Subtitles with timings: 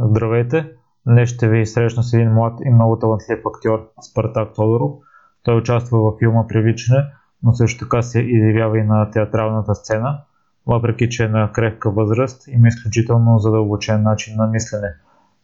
[0.00, 0.70] Здравейте!
[1.06, 4.90] Днес ще ви срещна с един млад и много талантлив актьор Спартак Тодоров.
[5.42, 7.04] Той участва във филма Привличане,
[7.42, 10.20] но също така се изявява и на театралната сцена,
[10.66, 14.88] въпреки че е на крехка възраст има изключително задълбочен начин на мислене.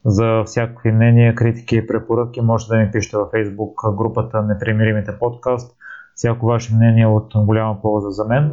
[0.05, 5.77] За всякакви мнения, критики и препоръки може да ми пишете във Facebook групата Непримиримите подкаст.
[6.15, 8.53] Всяко ваше мнение е от голяма полза за мен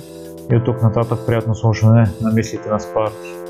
[0.52, 3.41] и от тук нататък приятно слушане на мислите на Спарти.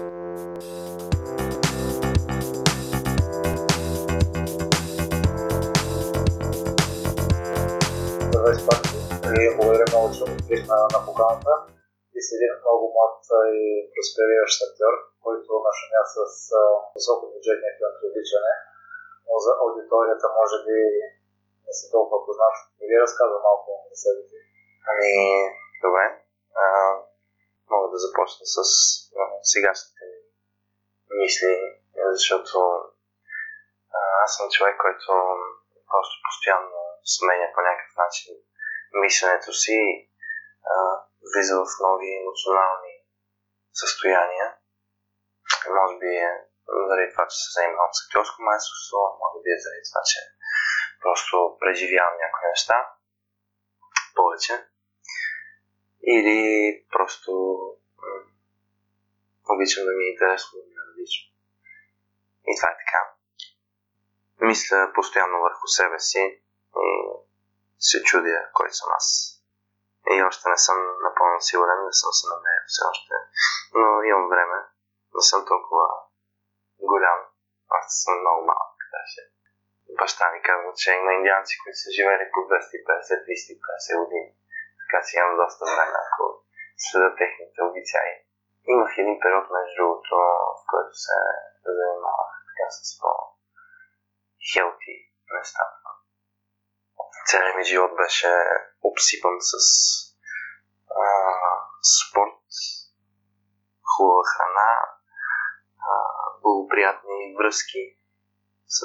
[10.71, 11.53] На, на поканата
[12.17, 13.17] и с един много млад
[13.61, 14.93] и проспериращ актьор,
[15.25, 16.17] който нашумя с
[16.95, 18.53] високо бюджетния филм привличане,
[19.27, 20.77] но за аудиторията може би
[21.65, 22.55] не си толкова познат.
[22.81, 24.37] И ви разказва малко за себе си.
[24.89, 25.11] Ами,
[25.85, 26.05] добре.
[26.61, 26.65] А,
[27.71, 28.57] мога да започна с
[29.51, 30.05] сегашните
[31.21, 31.53] мисли,
[32.15, 32.57] защото
[33.97, 35.07] а, аз съм човек, който
[35.91, 36.79] просто постоянно
[37.15, 38.33] сменя по някакъв начин
[39.05, 39.77] мисленето си
[41.31, 42.93] влиза в нови емоционални
[43.81, 44.47] състояния.
[45.79, 46.31] Може би е
[46.87, 50.19] заради това, че се занимавам с актьорско майсторство, може би е заради това, че
[51.03, 52.77] просто преживявам някои неща
[54.15, 54.55] повече.
[56.15, 56.39] Или
[56.95, 57.31] просто
[58.01, 58.23] м-
[59.53, 61.25] обичам да ми е интересно да ми е различно.
[62.49, 63.01] И това е така.
[64.49, 66.23] Мисля постоянно върху себе си
[67.79, 69.40] и се чудя кой съм аз
[70.09, 73.15] и още не съм напълно сигурен, не съм се намерил все още,
[73.79, 74.57] но имам време,
[75.15, 75.85] не съм толкова
[76.89, 77.19] голям,
[77.77, 79.21] аз съм много малък, даже.
[79.99, 84.31] Баща ми казва, че има индианци, които са живели по 250-350 години,
[84.79, 86.23] така че имам доста време, ако
[86.83, 88.13] следа техните обичаи.
[88.73, 90.15] Имах един период, между другото,
[90.59, 91.17] в който се
[91.77, 94.95] занимавах така с по-хелти
[95.37, 95.80] нещата
[97.25, 98.31] целият ми живот беше
[98.83, 99.53] обсипан с
[101.01, 101.03] а,
[101.95, 102.43] спорт,
[103.91, 104.71] хубава храна,
[105.89, 105.93] а,
[106.41, 107.83] благоприятни връзки
[108.67, 108.81] с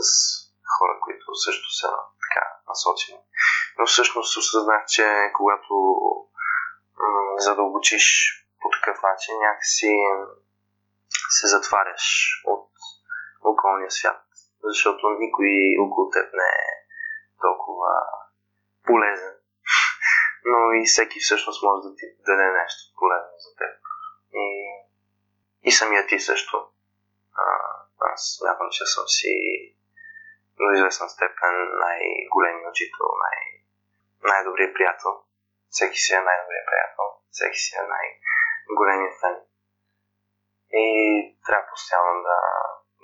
[0.78, 1.88] хора, които също са
[2.22, 3.20] така насочени.
[3.78, 5.74] Но всъщност осъзнах, че когато
[6.98, 8.06] м- задълбочиш
[8.60, 9.92] по такъв начин, някакси
[11.30, 12.04] се затваряш
[12.44, 12.70] от
[13.44, 14.22] околния свят,
[14.64, 15.48] защото никой
[15.80, 16.76] около теб не е
[17.40, 17.92] толкова
[18.86, 19.34] полезен.
[20.50, 23.74] Но и всеки всъщност може да ти даде нещо полезно за теб.
[24.44, 24.46] И,
[25.68, 26.56] и самия ти също.
[27.42, 27.44] А,
[28.10, 29.34] аз смятам, че съм си
[30.58, 31.54] до известна степен
[31.84, 33.52] най-големият учител, най-
[34.30, 35.12] най-добрият приятел.
[35.70, 39.36] Всеки си е най-добрият приятел, всеки си е най-големият фен.
[40.72, 40.86] И
[41.46, 42.38] трябва постоянно да,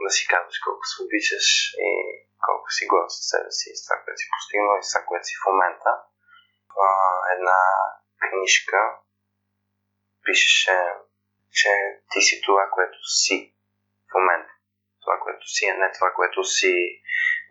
[0.07, 1.47] да си казваш колко се обичаш
[1.89, 1.91] и
[2.47, 5.03] колко си горд със себе си и с това, което си постигнал и с това,
[5.09, 5.91] което си в момента.
[6.85, 6.89] А,
[7.35, 7.61] една
[8.25, 8.79] книжка
[10.25, 10.79] пишеше,
[11.59, 11.71] че
[12.11, 13.37] ти си това, което си
[14.11, 14.53] в момента.
[15.03, 16.73] Това, което си е не това, което си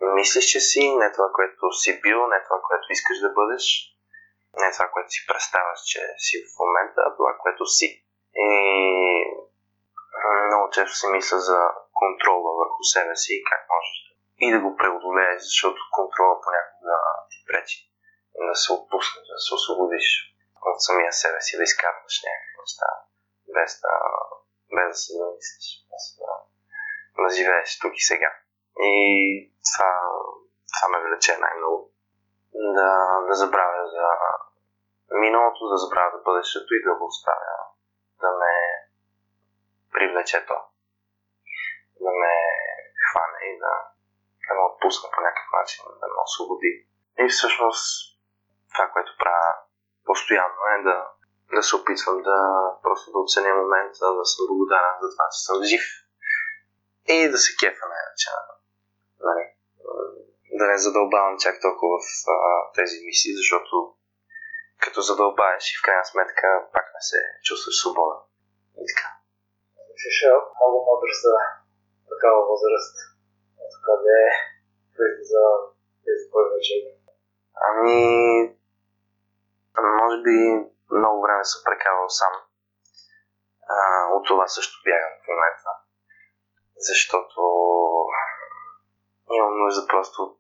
[0.02, 3.66] мислиш, че си, не това, което си бил, не това, което искаш да бъдеш,
[4.62, 7.88] не това, което си представяш, че си в момента, а това, което си.
[8.36, 8.48] И
[10.48, 11.60] много често си мисля за
[12.02, 14.12] контрола върху себе си и как можеш да
[14.46, 16.98] и да го преодолееш, защото контрола понякога
[17.30, 17.80] ти пречи
[18.50, 20.08] да се отпуснеш, да се освободиш
[20.70, 22.90] от самия себе си, да изкарваш някакви неща,
[23.56, 23.96] без да,
[24.76, 26.32] без да се замислиш, без да,
[27.24, 28.32] да живееш тук и сега.
[28.80, 28.94] И
[29.68, 29.92] това,
[30.74, 31.92] това ме влече най-много.
[32.78, 32.92] Да,
[33.28, 34.06] да забравя за
[35.24, 37.58] миналото, да забравя за бъдещето и да го оставя
[38.22, 38.54] да ме
[39.94, 40.58] привлече то.
[42.04, 42.34] Да ме
[43.06, 43.74] хване и да,
[44.48, 46.74] да ме отпусне по някакъв начин, да ме освободи.
[47.22, 47.86] И всъщност
[48.74, 49.52] това, което правя
[50.06, 50.98] постоянно е да,
[51.56, 52.38] да се опитвам да
[52.84, 55.86] просто да оценя момента, да съм благодарен за това, че съм жив
[57.16, 58.28] и да се кефа най-вече.
[59.28, 59.46] Нали?
[60.60, 63.76] Да не задълбавам чак толкова в а, тези мисли, защото
[64.84, 68.22] като задълбаеш и в крайна сметка пак не се чувстваш свободен.
[68.82, 69.10] И така.
[69.86, 70.18] Звучиш
[70.58, 71.34] много мъдър за
[72.14, 72.96] такава възраст.
[73.68, 74.22] Откъде
[75.32, 75.44] за
[76.06, 76.52] тези първи
[77.68, 77.98] Ами,
[80.02, 80.38] може би
[80.92, 82.34] много време съм прекарал сам.
[83.70, 83.76] А,
[84.16, 85.72] от това също бягам в момента.
[86.90, 87.42] Защото
[89.32, 90.40] имам нужда просто от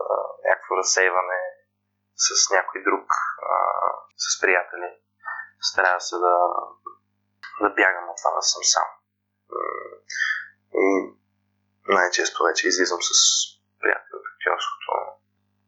[0.00, 0.04] а,
[0.48, 1.40] някакво разсейване
[2.16, 3.06] с някой друг,
[3.42, 3.54] а,
[4.16, 4.88] с приятели.
[5.60, 6.36] Старая се да,
[7.60, 8.88] да бягам от това да съм сам.
[10.74, 10.84] И
[11.88, 13.10] най-често вече излизам с
[13.80, 14.90] приятел от актьорското,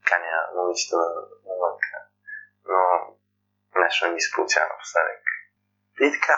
[0.09, 1.09] каня момичета на,
[1.49, 1.99] навънка,
[2.71, 2.81] но
[3.83, 5.25] нещо не ми се получава напоследък.
[6.01, 6.37] И така,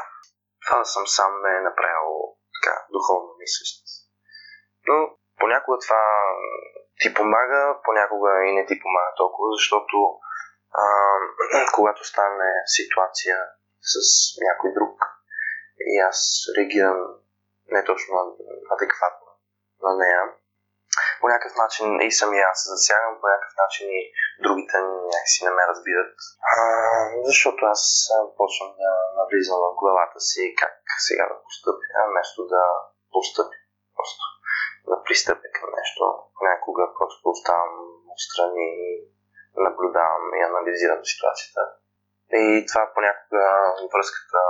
[0.66, 3.74] това да съм сам ме е направило така, духовно мислещ.
[4.88, 4.96] Но
[5.40, 6.04] понякога това
[7.00, 9.96] ти помага, понякога и не ти помага толкова, защото
[10.82, 10.84] а,
[11.76, 13.36] когато стане ситуация
[13.92, 13.96] с
[14.46, 14.96] някой друг
[15.80, 16.18] и аз
[16.56, 16.98] реагирам
[17.70, 18.14] не точно
[18.75, 19.26] адекватно
[19.82, 20.22] на нея,
[21.20, 24.02] по някакъв начин и самия аз се засягам, по някакъв начин и
[24.44, 24.76] другите
[25.14, 26.14] някакси не ме разбират.
[26.50, 26.55] А,
[27.28, 27.82] защото аз
[28.38, 30.75] почвам да навлизам в главата си как
[31.08, 32.62] сега да постъпя, вместо да
[33.14, 33.58] постъпя.
[33.96, 34.22] Просто
[34.90, 36.02] да пристъпя към нещо.
[36.50, 37.75] Някога просто оставам
[38.14, 38.90] отстрани и
[39.67, 41.62] наблюдавам и анализирам ситуацията.
[42.32, 43.44] И това понякога
[43.94, 44.40] връзката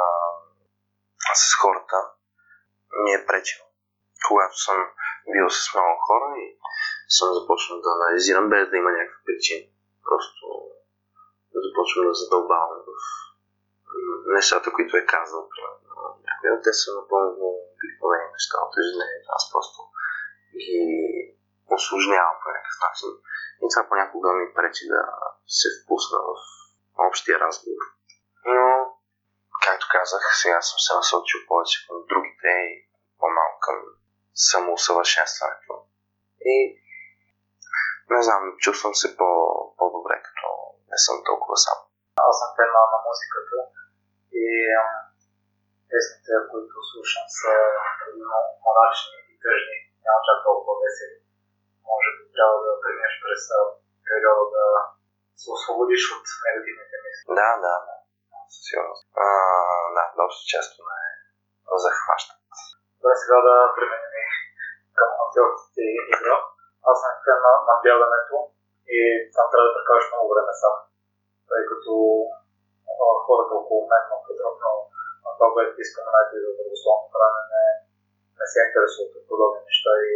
[1.34, 1.96] с хората
[3.02, 3.66] ми е пречило.
[4.28, 4.78] Когато съм
[5.32, 6.46] бил с много хора и
[7.08, 9.64] съм започнал да анализирам без да има някаква причина.
[10.08, 10.44] Просто
[11.66, 12.90] започвам да задълбавам в
[14.38, 15.42] нещата, които е казал.
[16.44, 19.28] Някои те са напълно обикновени неща от ежедневието.
[19.38, 19.78] Аз просто
[20.60, 20.80] ги
[21.76, 23.10] осложнявам по някакъв начин.
[23.62, 25.02] И това понякога ми пречи да
[25.58, 26.32] се впусна в
[27.08, 27.84] общия разговор.
[29.66, 32.88] Както казах, сега съм се насочил повече към другите и
[33.20, 33.76] по-малко към
[34.34, 35.72] самоусъвършенстването.
[36.52, 36.54] И
[38.10, 39.28] не знам, чувствам се по,
[39.78, 40.46] по-добре, като
[40.90, 41.78] не съм толкова сам.
[42.28, 43.56] Аз съм фен на музиката
[44.44, 44.46] и
[45.90, 47.52] песните, които слушам са
[48.18, 51.18] много мрачни и тъжни, няма чак толкова весели.
[51.90, 53.42] Може би трябва да преминеш през
[54.06, 54.66] периода да
[55.40, 57.24] се освободиш от негативните мисли.
[57.40, 57.99] Да, да, да.
[58.54, 59.04] Със сигурност.
[59.22, 59.26] А,
[59.96, 60.98] да, доста често ме
[61.86, 62.42] захващат.
[63.00, 64.30] Добре, сега да преминем
[64.98, 65.82] към актьорските
[66.14, 66.36] игра.
[66.90, 68.36] Аз съм фен на, на бягането
[68.96, 68.98] и
[69.34, 70.76] там трябва да прекараш много време сам,
[71.48, 71.92] тъй като
[73.26, 74.70] хората около мен много подробно
[75.40, 75.72] това, което
[76.06, 77.64] да найти за здравословно хранене,
[78.38, 80.12] не се интересуват от подобни неща и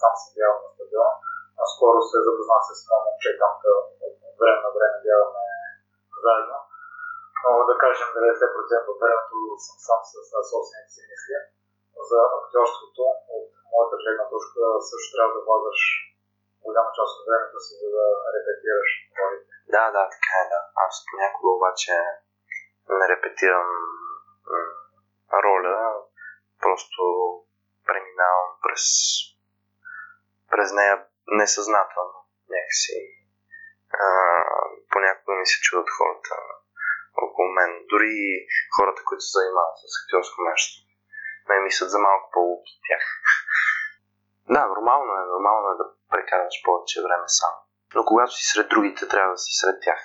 [0.00, 1.14] сам се бягам на стадион.
[1.58, 3.54] Наскоро се запознах с това момче там,
[4.28, 5.46] от време на време бягаме
[6.24, 6.58] заедно.
[7.42, 9.36] Но да кажем 90% от времето
[9.66, 10.14] съм сам с
[10.50, 11.36] собствените си мисли.
[12.10, 13.02] За актьорството,
[13.36, 15.80] от моята гледна точка, също трябва да влагаш
[16.66, 19.52] голяма част от времето си, за да репетираш ролите.
[19.74, 20.60] Да, да, така е, да.
[20.84, 21.94] Аз понякога обаче
[22.98, 23.70] не репетирам
[25.44, 25.78] роля,
[26.62, 27.02] просто
[27.86, 28.84] преминавам през,
[30.50, 30.96] през нея
[31.26, 32.18] несъзнателно
[32.54, 32.98] някакси.
[34.92, 36.34] Понякога ми се чудат хората
[37.26, 37.70] около мен.
[37.92, 38.14] Дори
[38.76, 40.74] хората, които се занимават с актьорско нещо.
[41.48, 43.04] Ме мислят за малко по-луки тях.
[44.54, 47.54] да, нормално е, нормално е да прекараш повече време сам.
[47.94, 50.00] Но когато си сред другите, трябва да си сред тях.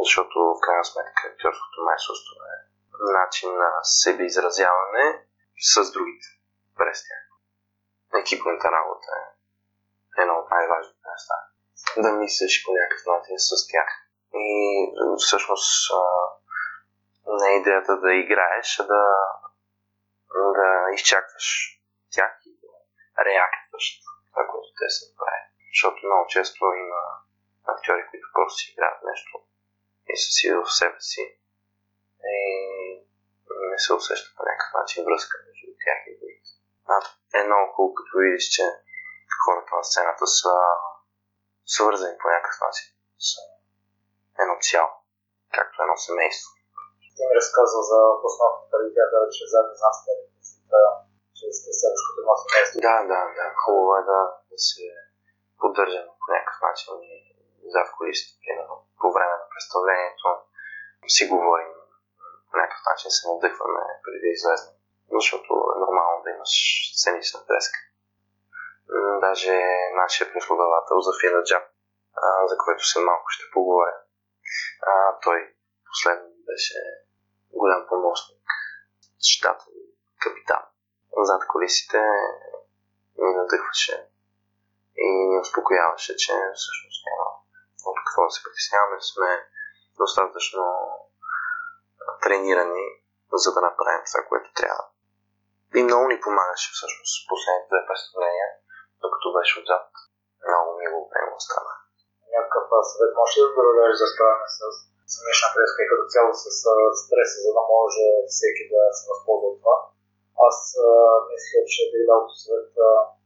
[0.00, 2.56] Защото в крайна сметка актьорското майсторство е
[3.20, 5.06] начин на себеизразяване
[5.72, 6.28] с другите
[6.78, 7.24] през тях.
[8.20, 11.36] Екипната работа е едно от най-важните неща.
[11.96, 13.88] Да мислиш по някакъв начин с тях.
[14.34, 14.48] И
[15.18, 15.90] всъщност
[17.26, 19.04] не е идеята да играеш, а да,
[20.58, 21.48] да изчакваш
[22.14, 23.84] тях и да реактваш
[24.32, 25.52] това, което те са направили.
[25.72, 27.02] Защото много често има
[27.72, 29.32] актьори, които просто си играят нещо
[30.12, 31.24] и са си в себе си
[32.24, 32.46] и
[33.70, 36.50] не се усеща по някакъв начин връзка между тях и другите.
[37.38, 38.64] Е много хубаво, като видиш, че
[39.44, 40.54] хората на сцената са
[41.66, 42.86] свързани по някакъв начин
[44.42, 44.90] едно цяло,
[45.56, 46.50] както едно семейство.
[47.14, 49.76] Ти ми разказва за основната преди тя да че задни
[50.20, 50.80] реквизита,
[51.36, 52.76] че сте следващото едно семейство.
[52.86, 53.46] Да, да, да.
[53.62, 54.20] Хубаво е да,
[54.50, 54.84] да се
[55.60, 60.28] поддържаме по някакъв начин и зад колисите, примерно по време на представлението
[61.14, 61.72] си говорим
[62.50, 64.74] по някакъв начин се надъхваме преди да излезем,
[65.16, 66.52] защото е нормално да имаш
[66.98, 67.78] сценична треска.
[69.26, 69.54] Даже
[70.02, 71.64] нашия преподавател за Фина Джаб,
[72.50, 73.94] за който се малко ще поговоря,
[74.82, 75.54] а, той
[75.88, 76.78] последно беше
[77.52, 78.46] голям помощник,
[79.20, 79.74] щатен
[80.22, 80.62] капитан.
[81.28, 82.00] Зад колисите
[83.18, 84.08] ни надъхваше
[84.96, 87.30] и ни успокояваше, че всъщност няма
[87.84, 89.30] от какво да се притесняваме, сме
[89.98, 90.64] достатъчно
[92.22, 92.86] тренирани,
[93.32, 94.84] за да направим това, което трябва.
[95.74, 98.48] И много ни помагаше всъщност последните две представления,
[99.02, 99.86] докато беше отзад.
[100.48, 101.74] Много мило от него страна.
[102.36, 104.60] Някакъв съвет може да дадеш за справяне с
[105.14, 106.44] самишна преска и като цяло с
[107.02, 109.76] стреса, за да може всеки да се възползва от това?
[110.48, 110.58] Аз
[110.88, 110.90] а,
[111.30, 112.72] мисля, че би дал съвет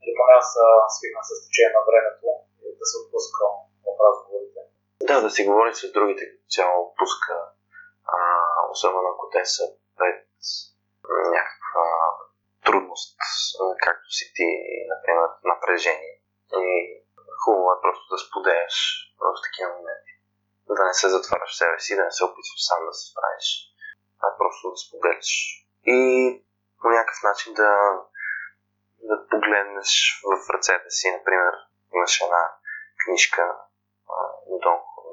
[0.06, 0.48] или аз
[0.94, 2.26] свикнах с течение на времето
[2.64, 3.52] и да се отпускам
[3.84, 4.60] в разговорите.
[5.08, 7.34] Да, да си говори с другите като цяло отпуска,
[8.16, 8.18] а,
[8.74, 9.64] особено ако те са
[9.98, 10.26] пред
[11.36, 11.86] някаква
[12.66, 13.16] трудност,
[13.86, 14.48] както си ти,
[14.92, 16.14] например, напрежение.
[16.52, 17.05] И
[17.44, 18.76] хубаво е просто да споделяш
[19.20, 20.12] в такива моменти.
[20.76, 23.48] Да не се затваряш себе си, да не се опитваш сам да се справиш,
[24.24, 25.30] а просто да споделяш.
[25.96, 25.98] И
[26.80, 27.72] по някакъв начин да,
[29.10, 29.92] да погледнеш
[30.28, 31.54] в ръцете си, например,
[31.94, 32.44] имаш една
[33.04, 33.42] книжка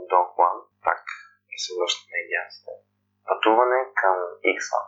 [0.09, 1.03] Дон, Хуан, пак
[1.57, 2.71] се връща на идеята.
[3.27, 4.85] Пътуване към Иксан.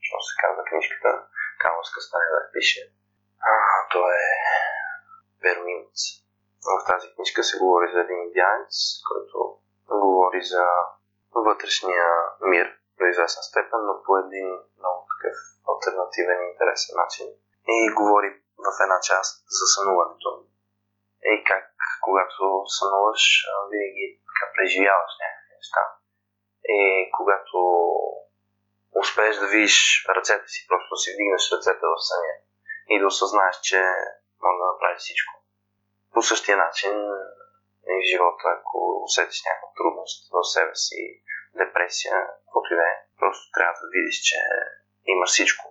[0.00, 1.10] Що се казва книжката?
[1.60, 2.82] Карлос да пише.
[3.40, 3.52] А,
[3.92, 4.30] той е
[5.42, 6.23] перуинец.
[6.64, 8.74] В тази книжка се говори за един индианец,
[9.08, 9.38] който
[9.88, 10.64] говори за
[11.34, 12.06] вътрешния
[12.40, 12.66] мир
[12.98, 14.48] до известна степен, но по един
[14.80, 15.36] много такъв
[15.70, 17.26] альтернативен и интересен начин.
[17.76, 18.30] И говори
[18.66, 20.28] в една част за сънуването.
[21.32, 21.64] И как,
[22.06, 22.42] когато
[22.78, 23.22] сънуваш,
[23.70, 25.84] винаги така преживяваш някакви неща.
[26.76, 26.78] И
[27.16, 27.58] когато
[29.02, 29.76] успееш да видиш
[30.16, 32.34] ръцете си, просто си вдигнеш ръцете в съня
[32.92, 33.80] и да осъзнаеш, че
[34.42, 35.33] може да направиш всичко.
[36.14, 36.94] По същия начин
[37.92, 41.00] и в живота, ако усетиш някаква трудност в себе си,
[41.62, 44.38] депресия, каквото и да е, просто трябва да видиш, че
[45.14, 45.64] имаш всичко,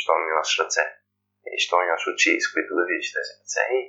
[0.00, 0.84] щом имаш ръце
[1.52, 3.80] и щом имаш очи, с които да видиш тези ръце и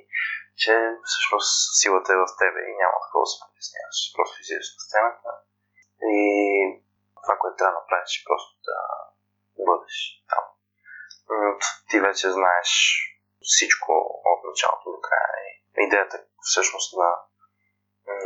[0.62, 0.74] че
[1.08, 3.98] всъщност силата е в тебе и няма такова да се притесняваш.
[4.16, 5.30] Просто излизаш на сцената
[6.16, 6.18] и
[7.22, 8.78] това, което трябва да направиш е просто да
[9.68, 9.96] бъдеш
[10.32, 10.44] там.
[11.88, 12.70] Ти вече знаеш
[13.52, 13.92] всичко
[14.32, 15.30] от началото до края.
[15.48, 16.16] И идеята
[16.50, 17.10] всъщност на,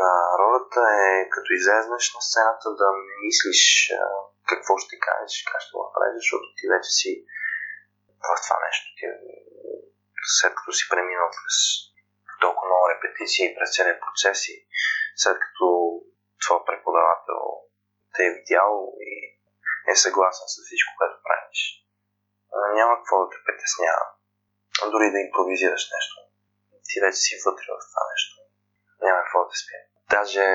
[0.00, 2.88] на ролята е като излезнеш на сцената да
[3.24, 4.02] мислиш а,
[4.50, 7.10] какво ще кажеш, как ще го направиш, защото ти вече си
[8.26, 8.86] в това нещо.
[8.96, 9.04] Ти,
[10.38, 11.56] след като си преминал през
[12.44, 14.56] толкова много репетиции, през целият процес и
[15.22, 15.66] след като
[16.44, 17.42] твой преподавател
[18.14, 18.72] те е видял
[19.10, 19.12] и
[19.92, 21.60] е съгласен с всичко, което правиш.
[22.78, 24.06] Няма какво да те притеснява.
[24.92, 26.14] Дори да импровизираш нещо.
[26.88, 28.34] Ти вече си вътре в това нещо.
[29.06, 29.76] Няма какво да спи.
[30.16, 30.46] Даже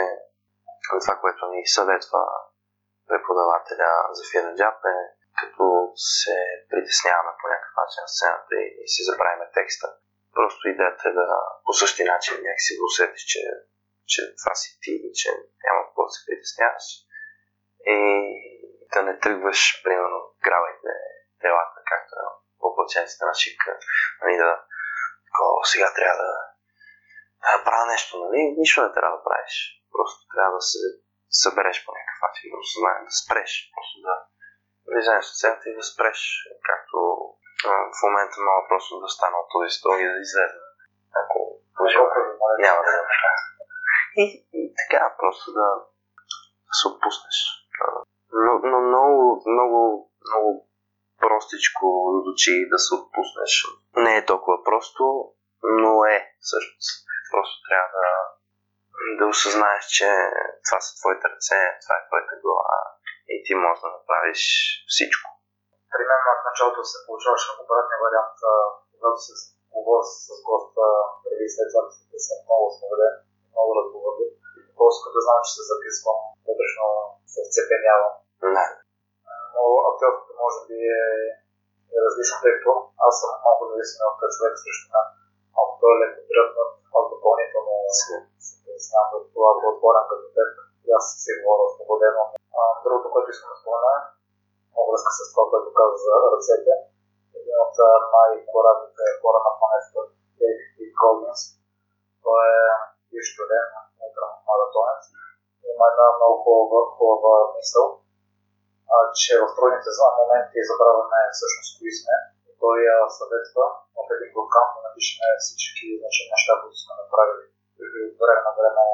[1.04, 2.22] това, което ни съветва
[3.10, 4.24] преподавателя за
[4.58, 4.98] Джап е
[5.40, 5.66] като
[6.16, 6.38] се
[6.70, 9.88] притесняваме по някакъв начин на сцената и, и си забравяме текста.
[10.38, 11.26] Просто идеята е да
[11.66, 13.42] по същия начин някакси да усетиш, че,
[14.12, 15.30] че това си ти и че
[15.66, 16.88] няма какво да се притесняваш
[17.96, 17.98] и
[18.94, 20.92] да не тръгваш, примерно, гравайте
[21.42, 22.24] телата, както е
[22.64, 23.72] въплъченците на Шика,
[24.22, 24.50] нали, да
[25.34, 26.34] такова, сега трябва да,
[27.44, 29.56] да правя нещо, нали, нищо не трябва да правиш.
[29.96, 30.82] Просто трябва да се
[31.42, 34.16] събереш по някакъв начин, да осъзнаеш, да спреш, просто да
[34.90, 36.20] влизаш в сцената и да спреш,
[36.70, 36.98] както
[37.98, 40.60] в момента мога просто да стана от този стол и да излезе.
[41.22, 41.38] Ако
[42.66, 42.92] няма да
[44.24, 45.68] и, и така, просто да
[46.78, 47.38] се отпуснеш.
[48.46, 49.78] Но, но много, много,
[50.28, 50.70] много
[51.26, 51.86] простичко
[52.22, 53.54] звучи да се отпуснеш.
[54.06, 55.04] Не е толкова просто,
[55.82, 56.92] но е всъщност.
[57.34, 58.10] Просто трябва да,
[59.20, 60.10] да осъзнаеш, че
[60.66, 62.80] това са твоите ръце, това е твоята глава
[63.34, 64.42] и ти можеш да направиш
[64.94, 65.28] всичко.
[65.94, 68.38] При мен в началото се получаваше обратния вариант,
[68.94, 69.34] когато се
[69.76, 70.86] говоря с госта
[71.24, 73.14] преди след записите съм много свободен,
[73.54, 74.32] много разговорен.
[74.78, 76.88] Просто като знам, че се записвам, вътрешно
[77.34, 78.14] се вцепенявам
[78.56, 78.83] не.
[79.54, 81.04] Но актьорството може би е,
[81.96, 82.72] е различно, тъй като
[83.08, 85.08] аз съм малко зависим от човек срещу мен.
[85.60, 88.16] Ако той е леко дръпнат, аз допълнително се
[88.64, 90.50] притеснявам да това да отворен като теб
[90.86, 92.24] и аз си говоря свободено.
[92.84, 93.96] Другото, което искам да спомена,
[94.76, 96.74] във връзка с това, което каза за ръцете,
[97.40, 97.76] един от
[98.16, 100.02] най-коравите хора на планетата,
[100.40, 101.42] Дейвид Колинс,
[102.26, 102.64] той е
[103.10, 103.72] бивш студент,
[104.04, 105.04] ултрамаратонец.
[105.72, 107.86] Има една много хубава, хубава мисъл,
[108.92, 112.16] а, че в трудните моменти забравяме всъщност кои сме.
[112.50, 113.66] И той я съветва
[113.98, 117.46] в един блокам да напишем всички значи, неща, които сме направили.
[117.80, 118.86] И от време на време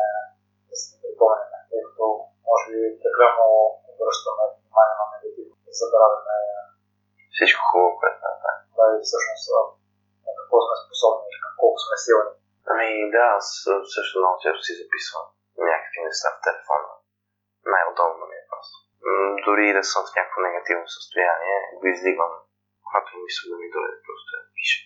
[0.69, 2.05] да си припомняме, тъй като
[2.47, 3.49] може би прекалено
[3.91, 6.37] обръщаме внимание на негативно и забравяме
[7.35, 9.45] всичко хубаво, което сме Да, и всъщност
[10.25, 11.29] на какво сме способни,
[11.59, 12.33] колко сме силни.
[12.71, 13.45] Ами да, аз
[13.95, 15.25] също много често си записвам
[15.69, 16.89] някакви неща в телефона.
[17.73, 18.38] Най-удобно ми
[19.45, 22.33] дори да съм в някакво негативно състояние, го издигвам,
[22.87, 24.79] когато мисля да ми дойде, просто да пише.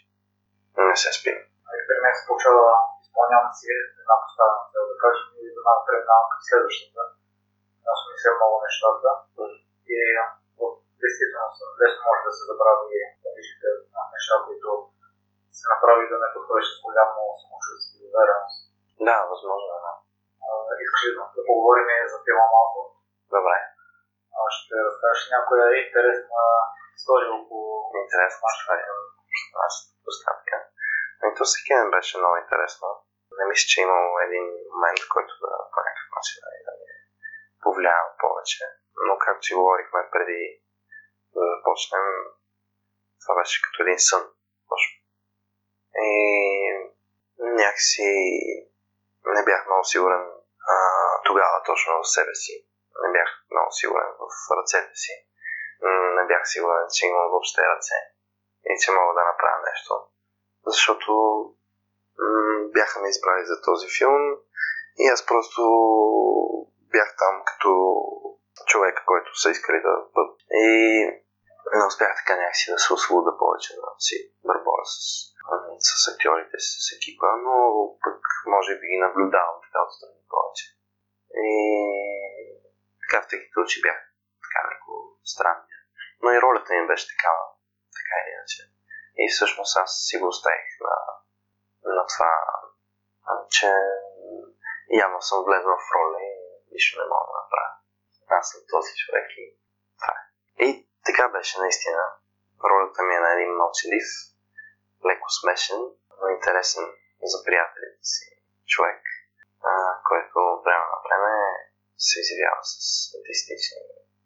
[0.90, 1.40] Не се спим.
[1.88, 3.66] При мен се получава да изпълнявам си
[4.02, 7.02] една поставена цел, да кажем, и да преминавам към следващата.
[7.92, 9.10] Аз мисля много нещата.
[9.96, 9.98] И
[11.02, 11.48] действително
[11.82, 13.68] лесно може да се забрави различните
[14.16, 14.70] неща, които
[15.60, 18.58] се направи да не подходиш с голямо самочувствие и увереност.
[19.08, 19.80] Да, възможно е.
[19.86, 19.94] Да.
[20.84, 22.80] Искаш ли да поговорим за филма малко?
[23.36, 23.58] Добре.
[24.58, 26.44] Ще разкажеш някоя интересна
[26.98, 27.74] история около
[28.04, 28.88] Интересна история.
[29.62, 30.56] Нашата доставка.
[31.26, 32.88] И то всеки ден беше много интересно.
[33.38, 36.98] Не мисля, че е имало един момент, който да по някакъв начин да ми е
[37.64, 38.64] повлиял повече.
[39.08, 40.42] Но както си говорихме преди
[41.36, 42.06] да започнем,
[43.22, 44.24] това беше като един сън.
[44.72, 44.94] Точно.
[46.08, 46.12] И
[47.62, 48.10] някакси
[49.36, 50.24] не бях много сигурен
[50.74, 50.76] а,
[51.28, 52.56] тогава точно в себе си.
[53.02, 54.26] Не бях много сигурен в
[54.58, 55.14] ръцете си.
[56.18, 58.00] Не бях сигурен, че имам въобще ръце
[58.72, 59.94] и че мога да направя нещо.
[60.66, 61.12] Защото
[62.20, 64.24] м- бяха ме избрали за този филм
[65.04, 65.62] и аз просто
[66.94, 67.72] бях там като
[68.66, 70.34] човек, който са искали да бъда.
[70.52, 70.68] И
[71.76, 74.16] не успях така някакси да се освобода повече да си
[74.48, 74.96] бърбоя с,
[75.80, 77.56] с актьорите, с екипа, но
[78.04, 80.66] пък може би ги наблюдавам така отстрани повече.
[81.50, 81.50] И
[83.14, 84.00] така в такива очи бях
[84.44, 84.92] така леко
[85.24, 85.80] странния.
[86.22, 87.44] Но и ролята им беше такава,
[88.00, 88.62] така или иначе.
[89.22, 90.98] И всъщност аз си го оставих на,
[91.98, 92.34] на това,
[93.56, 93.70] че
[95.04, 96.34] явно съм влезнал в роля и
[96.74, 97.72] нищо не мога да направя.
[98.40, 99.46] Аз съм този човек и
[100.00, 100.24] това е.
[100.66, 100.68] И
[101.08, 102.04] така беше наистина.
[102.70, 104.08] Ролята ми е на един мълчалив,
[105.10, 105.82] леко смешен,
[106.20, 106.86] но интересен
[107.32, 108.26] за приятелите си
[108.68, 109.02] човек,
[109.70, 109.72] а,
[110.10, 111.34] който време на време
[111.98, 112.76] се изявява с
[113.08, 113.82] статистични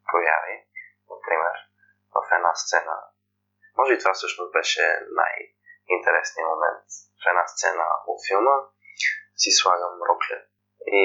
[0.10, 0.56] прояви.
[1.14, 1.56] Например,
[2.16, 2.96] в една сцена.
[3.78, 4.84] Може и това всъщност беше
[5.22, 6.86] най-интересният момент.
[7.22, 8.58] В една сцена от филма
[9.42, 10.38] си слагам рокле
[11.00, 11.04] и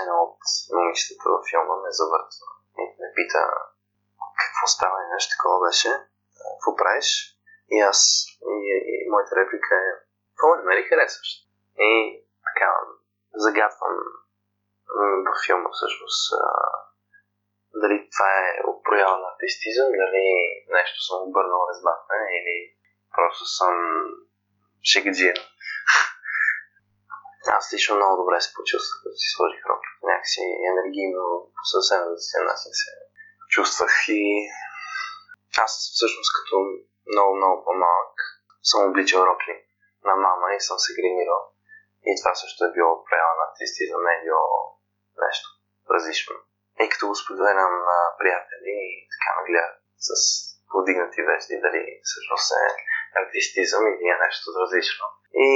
[0.00, 0.38] едно от
[0.76, 2.46] момичетата във филма ме завъртва
[2.80, 3.40] и ме пита
[4.42, 5.90] какво става и нещо такова беше.
[6.52, 7.08] Какво правиш?
[7.74, 7.98] И аз,
[8.52, 8.54] и,
[8.92, 9.90] и, моята реплика е
[10.30, 11.30] какво не ме харесваш?
[11.78, 11.90] И
[12.46, 12.70] така,
[13.34, 13.96] загадвам
[15.26, 16.20] във филма всъщност
[17.82, 18.48] дали това е
[18.84, 20.24] проява на артистизъм, дали
[20.78, 22.56] нещо съм обърнал разбахна или
[23.16, 23.74] просто съм
[24.90, 25.34] шегаджия.
[27.58, 30.06] Аз лично много добре се почувствах, като си сложих роклята.
[30.10, 31.22] Някакси енергийно,
[31.72, 32.92] съвсем различен начин се
[33.54, 34.22] чувствах и
[35.64, 36.54] аз всъщност като
[37.12, 38.16] много, много по-малък
[38.62, 39.54] съм обличал рокли
[40.04, 41.53] на мама и съм се гримирал.
[42.10, 44.48] И това също е било проява на артистизъм, не е било
[45.24, 45.48] нещо
[45.94, 46.34] различно.
[46.82, 48.76] И като го споделям на приятели,
[49.12, 49.76] така ме гледат
[50.08, 50.10] с
[50.72, 52.64] подигнати вежди, дали всъщност е
[53.20, 55.06] артистизъм или е нещо различно.
[55.46, 55.50] И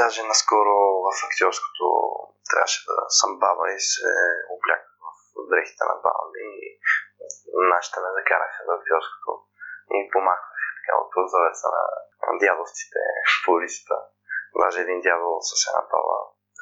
[0.00, 1.84] даже наскоро в актьорското
[2.50, 4.12] трябваше да съм баба и се
[4.54, 6.66] обляках в дрехите на баба ми и
[7.74, 9.30] нашите ме закараха в актьорското
[9.96, 11.84] и помахвах така от прозореца на
[12.42, 13.02] дядовците
[13.44, 13.94] по улицата.
[14.60, 16.18] Даже един дядо с една баба,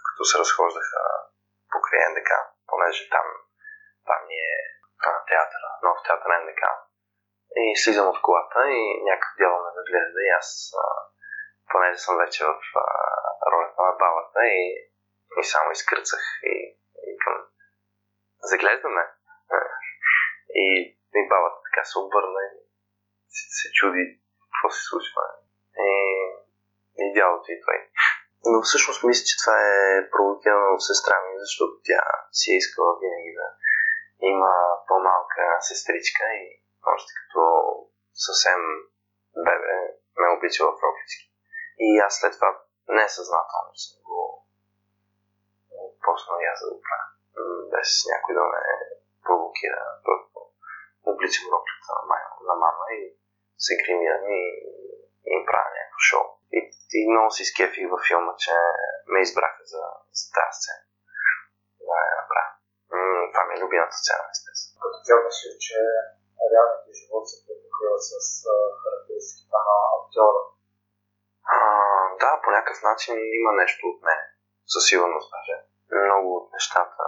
[0.06, 1.00] като се разхождаха
[1.72, 2.30] покрай НДК,
[2.66, 3.26] понеже там,
[4.08, 4.56] там ни е
[5.28, 6.62] театъра, нов театър НДК.
[7.62, 10.48] И слизам от колата и някакъв дядо ме заглежда и аз,
[11.70, 12.86] понеже съм вече в а,
[13.52, 14.62] ролята на бабата и,
[15.40, 16.54] и само изкърцах и,
[17.08, 17.34] и към
[18.38, 19.04] заглеждаме.
[20.54, 20.66] И,
[21.14, 22.58] и бабата така се обърна и
[23.28, 25.22] се, се чуди какво се случва.
[25.78, 25.88] И,
[27.02, 27.78] и дядото и той.
[28.50, 32.02] Но всъщност мисля, че това е провокирано от сестра ми, защото тя
[32.38, 33.46] си е искала винаги да
[34.32, 34.52] има
[34.88, 36.44] по-малка сестричка и
[36.94, 37.42] още като
[38.26, 38.60] съвсем
[39.46, 39.76] бебе
[40.20, 41.26] ме обичала в роклички.
[41.78, 42.50] И аз след това
[42.88, 44.20] несъзнателно съм го
[46.04, 47.08] поснал и аз да го правя.
[47.72, 48.62] Без някой да ме
[49.26, 49.82] провокира.
[50.04, 50.38] Просто
[51.10, 53.02] обличам роклята на, на мама и
[53.58, 54.42] се гримирам и,
[55.32, 56.35] и правя някакво шоу.
[56.56, 56.58] И,
[56.98, 58.54] и много си скефих във филма, че
[59.12, 59.82] ме избраха за,
[60.18, 60.82] за тази сцена.
[61.88, 62.52] Да я направя.
[62.98, 64.78] М- това ми е любимата сцена, естествено.
[64.82, 65.76] Като цяло мисля, че
[66.52, 68.12] реалният живот се препокрива с
[68.82, 70.42] характеристиката на актьора.
[71.54, 71.56] А,
[72.22, 74.20] да, по някакъв начин има нещо от мен.
[74.74, 75.56] Със сигурност даже.
[76.06, 77.04] Много от нещата,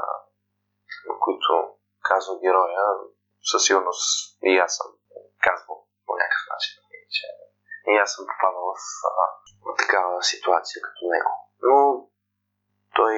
[1.25, 1.53] които
[2.11, 2.83] казва героя,
[3.51, 4.05] със сигурност
[4.43, 4.91] и аз съм
[5.47, 6.75] казвал по някакъв начин.
[7.17, 7.27] Че
[7.93, 8.77] и аз съм попадал в,
[9.67, 11.33] в такава ситуация като него.
[11.63, 11.77] Но
[12.97, 13.15] той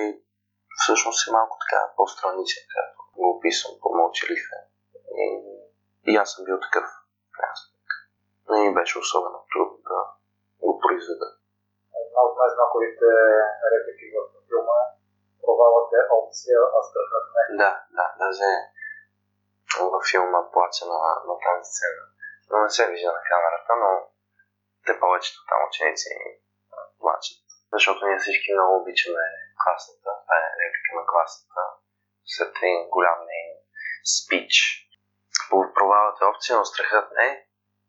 [0.80, 4.60] всъщност е малко така по-страничен, както го описвам, по-мълчалив е.
[5.22, 5.26] И,
[6.10, 6.86] и аз съм бил такъв,
[7.38, 7.70] в.
[8.50, 9.98] Не ми беше особено трудно да
[10.66, 11.28] го произведа.
[12.02, 13.08] Една от най-знаковите
[13.72, 14.90] реплики в филма е
[15.42, 17.44] провалът е опция, а страхът не.
[17.62, 18.50] Да, да, даже
[19.92, 22.04] във филма плача на, на тази сцена.
[22.50, 23.90] Но не се вижда на камерата, но
[24.86, 26.08] те повечето там ученици
[27.00, 27.42] плачат.
[27.72, 29.24] Защото ние всички много обичаме
[29.62, 30.10] класната.
[30.22, 31.60] Това е реплика на класната.
[32.34, 33.50] След един голям нейн
[34.14, 34.54] спич.
[35.76, 37.46] Провалът е опция, но страхът не е.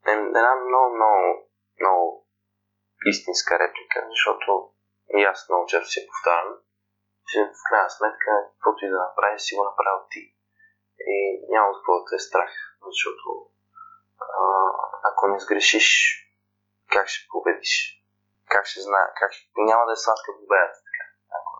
[0.07, 1.49] Една много, много,
[1.79, 2.27] много
[3.05, 4.71] истинска реплика, защото
[5.17, 6.53] и аз много често си повтарям,
[7.29, 10.23] че в крайна сметка, каквото и да направиш, си го направил ти.
[11.13, 11.15] И
[11.49, 12.51] няма какво да е страх,
[12.87, 13.25] защото
[14.19, 14.43] а,
[15.09, 15.87] ако не сгрешиш,
[16.91, 17.73] как ще победиш?
[18.53, 19.07] Как ще знае?
[19.19, 19.31] Как...
[19.57, 21.05] Няма да е сладка победата, така.
[21.37, 21.51] Ако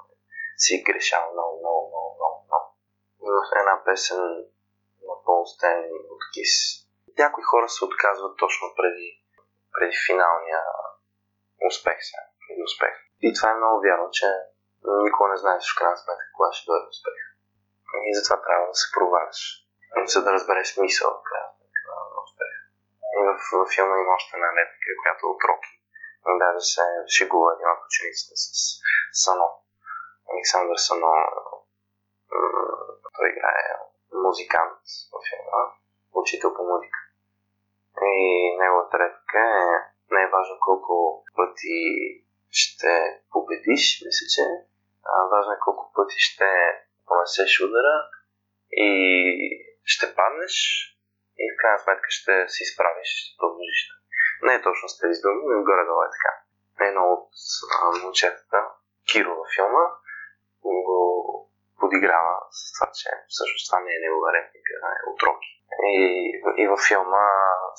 [0.64, 2.68] си грешал много, много, много, много, много.
[3.20, 4.24] В една песен
[5.08, 5.80] на Пол Стен
[6.14, 6.54] от Кис.
[7.22, 9.10] Някои хора се отказват точно преди,
[9.76, 10.62] преди финалния
[11.70, 12.96] успех сега, преди успех.
[13.22, 14.28] И това е много вярно, че
[15.06, 17.20] никога не знаеш в крайна сметка кога ще дойде успех.
[18.10, 19.40] И затова трябва да се проваляш,
[20.14, 21.51] за да разбереш смисъл в крайна
[23.28, 25.74] в, в филма има още една реплика, която е от Роки.
[26.44, 28.46] Даже се шегува един от учениците с
[29.24, 29.50] Сано.
[30.34, 31.14] Александър Сано.
[33.16, 33.64] Той играе
[34.28, 34.82] музикант
[35.14, 35.62] в филма,
[36.22, 37.00] учител по музика.
[38.02, 38.18] И
[38.60, 41.80] неговата реплика е не е важно колко пъти
[42.50, 44.44] ще победиш, мисля, че
[45.06, 46.50] а, важно е колко пъти ще
[47.08, 48.10] понесеш удара
[48.72, 48.90] и
[49.84, 50.56] ще паднеш
[51.44, 53.82] и в крайна сметка ще се изправиш, ще продължиш.
[54.48, 56.34] Не е точно с тези думи, но горе-долу е така.
[56.88, 57.28] Едно от
[58.04, 58.60] момчетата,
[59.10, 59.86] Киро във филма,
[60.64, 61.00] го
[61.80, 65.52] подиграва с това, че всъщност това не е негова реплика, е от Роки.
[65.94, 66.04] И,
[66.62, 67.24] и във филма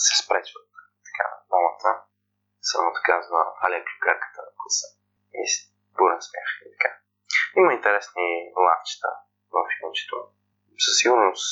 [0.05, 0.69] се спречват
[1.09, 1.91] така, двамата.
[2.71, 4.89] Само казва Аля Клюкарката на класа.
[5.41, 5.43] И
[5.97, 6.91] бурен смях и така.
[7.57, 9.11] Има интересни лавчета
[9.53, 10.17] в филмчето.
[10.85, 11.47] Със сигурност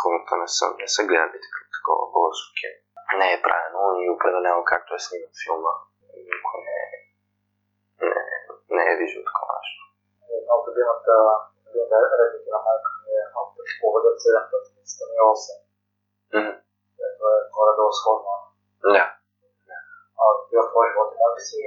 [0.00, 1.38] хората не са, не са гледали
[1.76, 2.78] такова българско кино.
[3.20, 5.72] Не е правено и определено както е сниман филма.
[6.32, 6.80] Никой не,
[8.08, 8.22] не,
[8.76, 9.82] не е виждал такова нещо.
[10.38, 11.12] Една от любимата
[12.20, 13.24] реплики на майка ми е
[13.80, 15.64] поведят 7 пъти, стани 8.
[16.34, 16.54] Mm-hmm.
[17.08, 18.30] Ето е горе-долу сходно.
[18.96, 19.06] Да.
[20.22, 21.60] А ти в твоя живот има ли си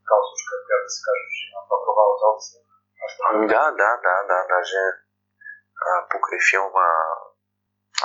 [0.00, 2.60] такава случка, която да се каже, че има това провал от опция?
[3.52, 4.82] Да, да, да, да, даже
[5.88, 6.86] а, покрай филма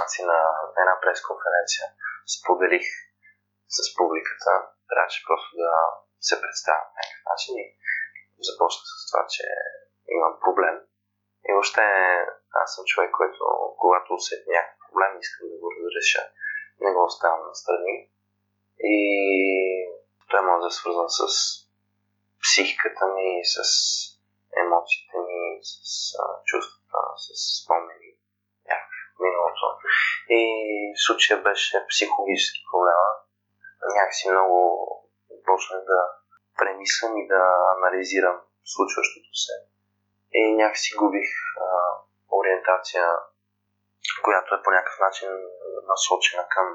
[0.04, 0.40] аз и на
[0.82, 1.86] една пресконференция
[2.36, 2.88] споделих
[3.76, 4.52] с публиката,
[4.90, 5.72] трябваше просто да
[6.28, 7.66] се представя по някакъв начин и
[8.50, 9.46] започнах с това, че
[10.16, 10.78] имам проблем.
[11.48, 11.86] И въобще
[12.62, 13.42] аз съм човек, който
[13.84, 16.24] когато усетя някакъв проблем, искам да го разреша,
[16.84, 17.96] не го оставям на страни.
[18.80, 18.98] И
[20.30, 21.24] той може да е свързан с
[22.44, 23.60] психиката ми, с
[24.64, 25.74] емоциите ми, с
[26.50, 27.67] чувствата, с
[31.08, 33.10] случая беше психологически проблема.
[33.98, 34.58] Някакси много
[35.46, 36.00] почнах да
[36.60, 37.42] премислям и да
[37.76, 38.38] анализирам
[38.74, 39.56] случващото се.
[40.40, 41.30] И някакси губих
[41.66, 41.68] а,
[42.38, 43.06] ориентация,
[44.26, 45.30] която е по някакъв начин
[45.92, 46.68] насочена към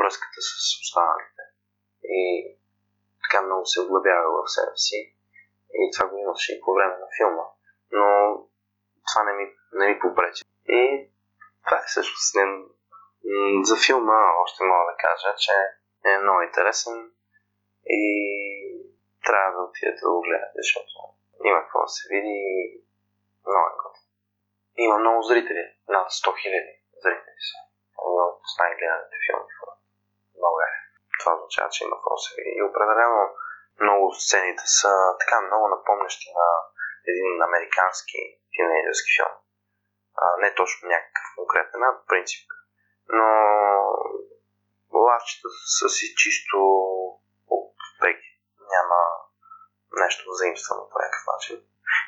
[0.00, 1.42] връзката с останалите.
[2.04, 2.22] И
[3.22, 4.98] така много се оглъбява в себе си.
[5.80, 7.44] И това го имаше и по време на филма.
[7.92, 8.06] Но
[9.08, 10.44] това не ми, не ми попречи.
[10.66, 11.10] И
[11.64, 12.34] това е всъщност.
[13.68, 15.54] За филма още мога да кажа, че
[16.10, 16.96] е много интересен
[18.00, 18.02] и
[19.26, 20.92] трябва да отидете да го гледате, защото
[21.44, 22.40] има какво да се види
[23.46, 23.78] много е.
[24.84, 27.58] Има много зрители, над 100 хиляди зрители са.
[28.04, 29.60] Едни от най-гледаните филми в
[30.44, 30.80] България.
[31.18, 32.52] Това означава, че има какво да се види.
[32.58, 33.20] И определено
[33.84, 36.48] много сцените са така много напомнящи на
[37.10, 38.20] един американски
[38.52, 39.34] тинейджърски филм.
[40.22, 42.44] А, не точно някакъв конкретен, а принцип.
[45.28, 46.58] Но лавчета са си чисто
[47.56, 48.30] от пеги.
[48.74, 48.98] Няма
[50.02, 51.56] нещо заимствано по някакъв начин.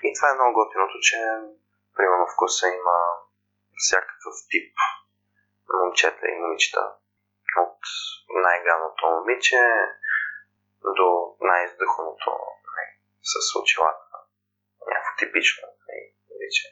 [0.07, 1.19] И това е много готиното, че
[1.97, 2.99] примерно в класа има
[3.85, 4.75] всякакъв тип
[5.81, 6.83] момчета и момичета.
[7.65, 7.79] От
[8.45, 9.61] най-гадното момиче
[10.99, 11.09] до
[11.41, 12.31] най-издъханото
[13.31, 14.17] с очилата.
[14.93, 15.69] Някакво типично
[16.31, 16.67] момиче.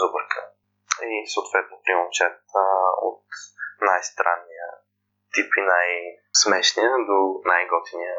[0.00, 0.40] Зубърка.
[1.02, 2.60] И съответно при момчета
[3.10, 3.24] от
[3.80, 4.53] най-странния
[5.34, 7.18] тип и най-смешния до
[7.52, 8.16] най-готиния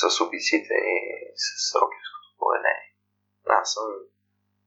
[0.00, 0.98] с обиците и
[1.44, 1.48] с
[1.80, 2.90] рокевското поведение.
[3.60, 3.86] Аз съм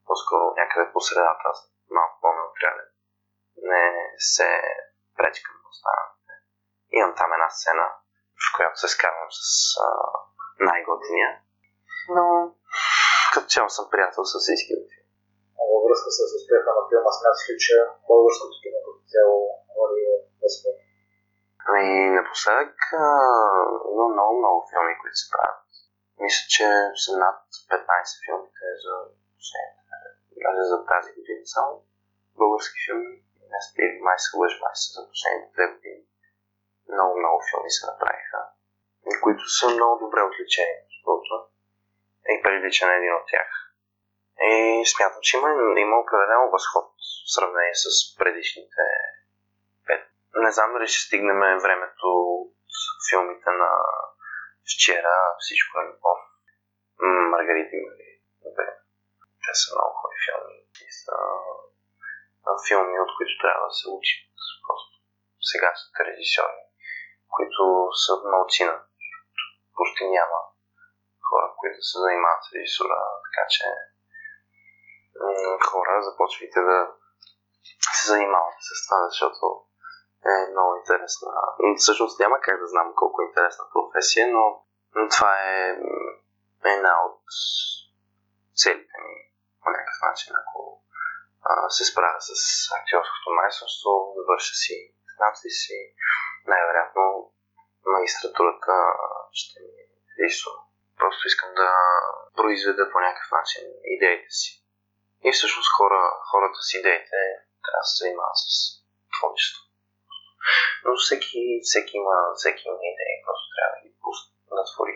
[0.07, 1.49] по-скоро някъде по средата,
[1.97, 2.89] малко по-неутрален.
[3.71, 3.85] Не
[4.17, 4.49] се
[5.17, 6.33] пречкам на останалите.
[6.97, 7.87] Имам там една сцена,
[8.43, 9.41] в която се скарвам с
[9.85, 9.87] а,
[10.69, 11.31] най-готиния.
[12.15, 12.25] Но
[13.33, 14.73] като цяло съм приятел с всички
[15.71, 17.75] Във връзка с успеха на филма, смяташ ли, че
[18.09, 19.37] българското кино като цяло
[19.77, 20.03] води
[20.47, 20.90] успех?
[21.67, 21.85] Ами,
[22.17, 22.75] напоследък
[23.93, 25.65] има много, много филми, които се правят.
[26.23, 26.65] Мисля, че
[27.03, 27.39] са над
[27.71, 28.95] 15 филмите за
[29.37, 29.95] последните,
[30.45, 31.71] даже за тази година само.
[32.41, 33.15] Български филми,
[33.83, 36.03] или май се лъж, май са за последните две години.
[36.93, 38.39] Много, много филми се направиха,
[39.23, 41.31] които са много добре отличени, защото
[42.33, 43.49] и прилича на един от тях.
[44.49, 45.49] И смятам, че има,
[45.85, 46.85] има определено възход
[47.25, 48.83] в сравнение с предишните.
[50.35, 52.07] Не знам дали ще стигнем времето
[52.43, 52.55] от
[53.09, 53.71] филмите на
[54.71, 56.19] вчера, всичко е любов.
[57.31, 58.25] Маргарита и Маргарита.
[59.43, 60.57] Те са много хубави филми.
[60.85, 61.15] И са
[62.67, 64.15] филми, от които трябва да се учи
[64.65, 64.93] просто
[65.51, 66.61] сегашните режисьори,
[67.35, 67.63] които
[68.03, 68.75] са малцина.
[69.75, 70.39] Почти няма
[71.27, 73.65] хора, които се занимават с режисура, така че
[75.69, 76.77] хора, започвайте да
[77.97, 79.45] се занимавате с това, защото
[80.25, 81.31] е много интересна.
[81.77, 84.43] Всъщност няма как да знам колко е интересна професия, но,
[85.11, 85.77] това е
[86.65, 87.21] една от
[88.55, 89.15] целите ми
[89.63, 90.83] по някакъв начин, ако
[91.49, 92.31] а, се справя с
[92.79, 94.77] актьорското майсторство, завърша си
[95.15, 95.77] знаци си,
[96.47, 97.03] най-вероятно
[97.85, 98.73] магистратурата
[99.31, 100.27] ще ми е
[100.97, 101.69] Просто искам да
[102.35, 103.63] произведа по някакъв начин
[103.95, 104.51] идеите си.
[105.23, 107.19] И всъщност хора, хората с идеите
[107.65, 108.49] трябва да се занимават с
[109.15, 109.70] творчество.
[110.83, 114.95] Но всеки, всеки, има, всеки има идеи, просто трябва да ги пусне да твори.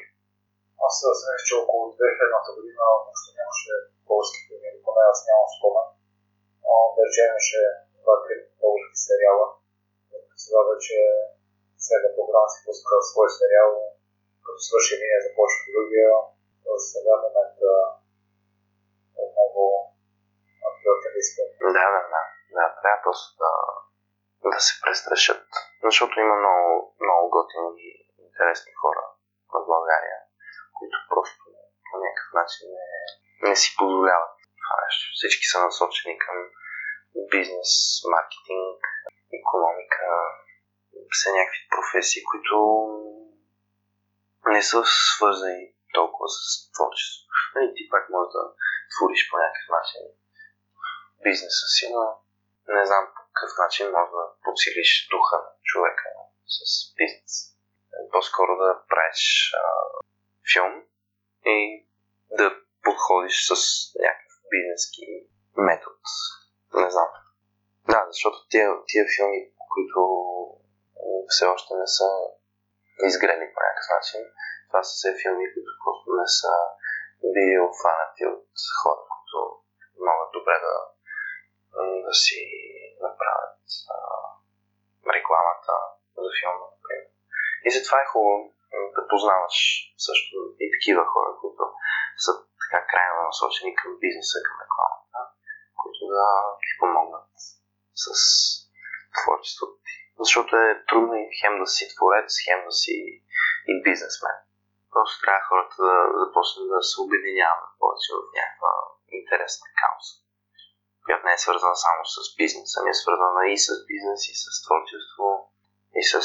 [0.85, 1.11] Аз съм
[1.47, 2.81] че около 2000 година
[3.13, 3.71] още нямаше
[4.07, 5.87] български филми, поне аз нямам спомен.
[6.95, 7.61] Да речем, имаше
[8.01, 9.45] два-три български сериала.
[10.43, 10.97] Сега вече
[11.81, 13.69] всяка програма си пуска свой сериал,
[14.45, 16.09] като свърши един, започва другия.
[16.91, 17.69] Сега в момента
[19.23, 19.63] отново
[20.67, 21.49] актьорите искат.
[21.77, 22.21] Да, да, да.
[22.55, 23.51] Да, трябва просто да,
[24.53, 25.47] да се престрашат.
[25.87, 27.89] Защото има много, много готини и
[28.25, 29.03] интересни хора
[29.53, 30.17] в България,
[30.77, 31.41] които просто
[31.87, 32.89] по някакъв начин не,
[33.49, 35.03] не си позволяват това нещо.
[35.17, 36.37] Всички са насочени към
[37.33, 37.71] бизнес,
[38.15, 38.79] маркетинг,
[39.39, 40.05] економика,
[41.21, 42.55] са някакви професии, които
[44.53, 44.83] не са
[45.15, 46.37] свързани толкова с
[46.75, 47.25] творчество.
[47.55, 48.43] Нали, ти пак можеш да
[48.91, 50.01] твориш по някакъв начин
[51.23, 52.03] бизнеса си, но
[52.75, 56.09] не знам по какъв начин може да подсилиш духа на човека
[56.55, 56.59] с
[56.97, 57.33] бизнес.
[58.11, 59.23] По-скоро да правиш
[59.61, 59.65] а,
[60.51, 60.73] филм
[61.45, 61.87] и
[62.39, 62.47] да
[62.83, 63.53] подходиш с
[64.05, 65.05] някакъв бизнески
[65.57, 66.01] метод.
[66.73, 67.09] Не знам.
[67.91, 69.41] Да, защото тия, тия филми,
[69.73, 69.99] които
[71.31, 72.09] все още не са
[73.09, 74.21] изгрели по някакъв начин,
[74.69, 76.53] това са все филми, които просто не са
[77.33, 78.49] били обхванати от
[78.81, 79.37] хора, които
[80.07, 80.75] могат добре да
[82.05, 82.39] да си
[83.01, 83.97] направят а,
[85.15, 85.75] рекламата
[86.23, 87.07] за филма, например.
[87.67, 88.37] И затова е хубаво
[88.95, 89.57] да познаваш
[90.07, 91.63] също и такива хора, които
[92.25, 92.31] са
[92.61, 95.19] така крайно насочени към бизнеса, към рекламата,
[95.81, 96.25] които да
[96.63, 97.31] ти помогнат
[98.03, 98.07] с
[99.17, 99.95] творчеството ти.
[100.21, 102.93] Защото е трудно и хем да си творец, хем да си
[103.71, 104.37] и бизнесмен.
[104.93, 108.73] Просто трябва хората да започнат да се обединяват повече в някаква
[109.19, 110.24] интересна кауза
[111.05, 114.45] която не е свързана само с бизнес, ами е свързана и с бизнес, и с
[114.65, 115.27] творчество,
[115.99, 116.17] и с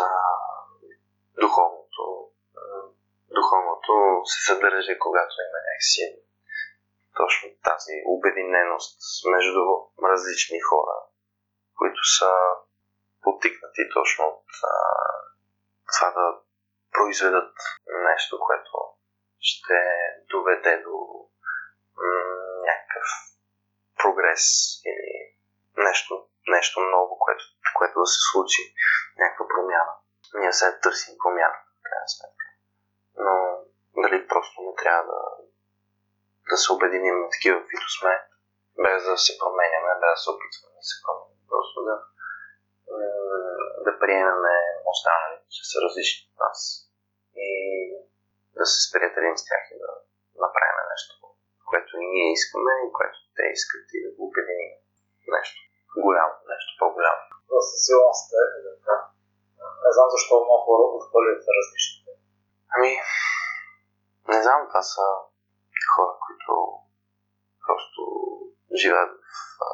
[0.00, 0.08] а,
[1.42, 2.02] духовното.
[3.38, 3.92] Духовното
[4.30, 6.04] се съдържа, когато има някакси
[7.20, 8.98] точно тази обединеност
[9.34, 9.62] между
[10.10, 10.96] различни хора,
[11.78, 12.30] които са
[13.22, 14.76] потикнати точно от а,
[15.92, 16.26] това да
[16.92, 17.54] произведат
[18.10, 18.72] нещо, което
[19.40, 19.78] ще
[20.30, 20.96] доведе до
[21.96, 23.08] м- някакъв
[24.02, 24.44] прогрес
[24.90, 25.10] или
[25.88, 26.12] нещо,
[26.48, 27.44] нещо ново, което,
[27.78, 28.62] което да се случи,
[29.18, 29.92] някаква промяна.
[30.34, 32.46] Ние сега търсим промяна, в крайна сметка.
[33.24, 33.34] Но
[34.02, 35.20] дали просто не трябва да,
[36.50, 38.14] да се обединим на такива, каквито сме,
[38.84, 41.40] без да се променяме, без да се опитваме да се променим.
[41.52, 41.96] Просто да,
[43.86, 44.42] да приемем
[44.94, 46.58] останалите, че са различни от нас
[47.46, 47.48] и
[48.58, 49.90] да се сприятелим с тях и да
[50.44, 51.12] направим нещо,
[51.70, 54.72] което и ние искаме и което те искат и да го обединим
[55.34, 55.60] нещо
[56.06, 57.22] голямо, нещо по-голямо.
[57.48, 58.42] Да, със сигурност е
[58.78, 58.96] така.
[59.84, 62.10] Не знам защо много хора отхвърлят различните.
[62.74, 62.90] Ами,
[64.32, 65.04] не знам, това са
[65.94, 66.52] хора, които
[67.66, 68.00] просто
[68.80, 69.34] живеят в
[69.66, 69.70] а,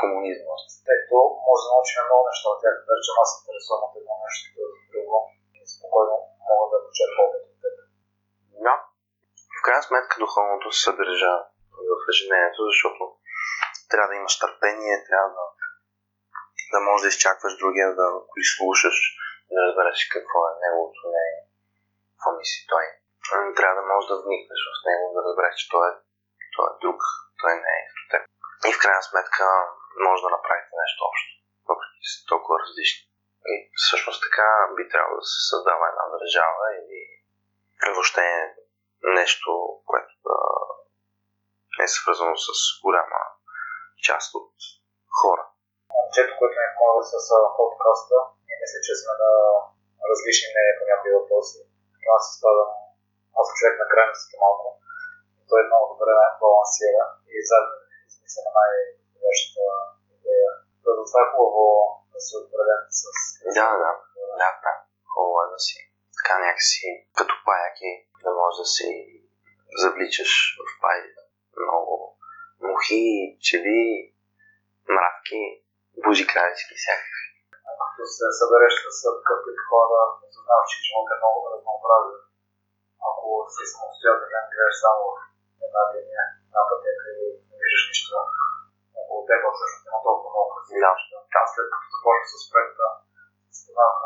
[0.00, 0.54] комунизма.
[0.88, 4.46] Като може да научим много неща от тях, речем аз интересувам от едно нещо,
[4.92, 5.16] друго
[5.56, 6.14] и спокойно
[6.48, 7.74] мога да почерпя опит от теб.
[8.66, 8.74] Да.
[9.56, 11.32] В крайна сметка духовното се съдържа
[11.92, 13.02] в ежедневието, защото
[13.90, 15.46] трябва да имаш търпение, трябва да,
[16.72, 18.96] да можеш да изчакваш другия да го изслушаш,
[19.54, 21.26] да разбереш какво е неговото не
[22.26, 22.84] какво мисли той.
[23.58, 25.92] Трябва да можеш да вникнеш в него, да разбереш, че той е,
[26.54, 27.00] той е друг,
[27.40, 28.22] той не е като теб.
[28.68, 29.44] И в крайна сметка
[30.06, 31.30] може да направите нещо общо,
[31.68, 33.02] въпреки че са толкова различни.
[33.52, 37.00] И всъщност така би трябвало да се създава една държава или
[37.94, 38.26] въобще
[39.20, 39.50] нещо,
[39.90, 40.36] което да
[41.84, 42.48] е свързано с
[42.84, 43.20] голяма
[44.06, 44.52] част от
[45.18, 45.44] хора.
[45.96, 47.16] Момчето, което ми помага с
[47.58, 48.16] подкаста,
[48.50, 49.32] и мисля, че сме на
[50.10, 51.60] различни мнения по някои въпроси.
[52.16, 52.70] Аз се спадам,
[53.38, 54.66] аз човек на крайностите малко.
[55.48, 56.12] Той е много добре
[56.42, 57.74] балансира и заедно
[58.08, 59.64] измисля най-подходящата
[60.16, 60.52] идея.
[60.98, 61.64] Затова е хубаво
[62.12, 63.02] да се определен с...
[63.58, 63.90] Да, да,
[64.42, 64.72] да, да.
[65.12, 65.78] Хубаво е да си
[66.16, 67.90] така някакси като паяки,
[68.24, 68.88] да можеш да си
[69.82, 71.25] завличаш в паите.
[71.64, 71.92] Много
[72.66, 73.04] мухи,
[73.38, 73.82] пчели,
[74.94, 75.42] мравки,
[76.02, 77.26] бужи кравички, всякакви.
[77.80, 79.40] Като се събереш с такъв
[79.70, 82.18] хора, осъзнаваш, че живота е много разнообразен.
[83.08, 85.04] Ако си самостоятелен, гледаш само
[85.66, 88.14] една линия, една пътека и не виждаш нищо,
[89.00, 91.16] около теб всъщност има толкова много красиви неща.
[91.42, 92.84] Аз след като започнах с проекта,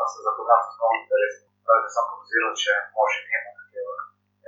[0.03, 1.45] аз се запознах с много интересни.
[1.67, 3.93] Даже съм подозирал, че може да има такива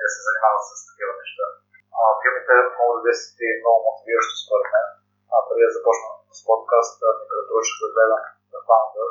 [0.04, 1.46] да се занимава с такива неща.
[2.22, 4.88] Филмите могат да действат много мотивиращо според мен.
[5.34, 9.10] А, преди да започна с подкаста, ми препоръчах да гледам The Founder,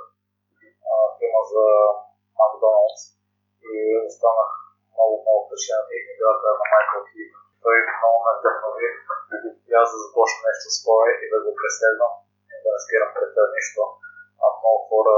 [0.90, 1.64] а, филма за
[2.38, 3.02] Макдоналдс
[3.70, 3.72] и
[4.08, 4.50] останах
[4.94, 7.36] много, много впечатлен и играта на Майкъл Хигн.
[7.62, 8.88] Той много ме вдъхнови
[9.68, 12.12] и аз да започна нещо свое и да го преследвам
[12.52, 13.82] и да не спирам пред нищо.
[14.42, 15.16] А много хора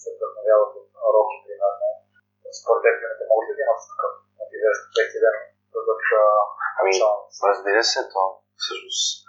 [0.00, 1.88] се вдъхновяват от Роки, примерно.
[2.60, 2.96] Според теб
[3.30, 4.80] могат да имат такъв мотивиращ
[5.24, 5.36] ден
[5.76, 6.00] бъдат
[6.80, 6.92] Ами,
[7.50, 8.22] разбира се, то
[8.56, 9.26] всъщност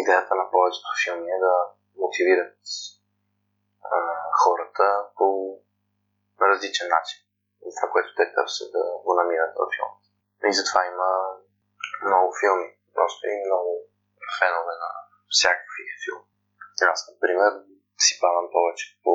[0.00, 1.54] идеята на повечето филми е да
[2.02, 2.58] мотивират
[3.94, 3.96] а,
[4.42, 4.86] хората
[5.18, 5.26] по
[6.50, 7.20] различен начин.
[7.76, 9.96] Това, което те търсят да го намират във филма.
[10.50, 11.08] И затова има
[12.06, 13.70] много филми, просто и много
[14.38, 14.90] фенове на
[15.34, 16.28] всякакви филми.
[16.92, 17.52] Аз, например,
[18.04, 19.14] си падам повече по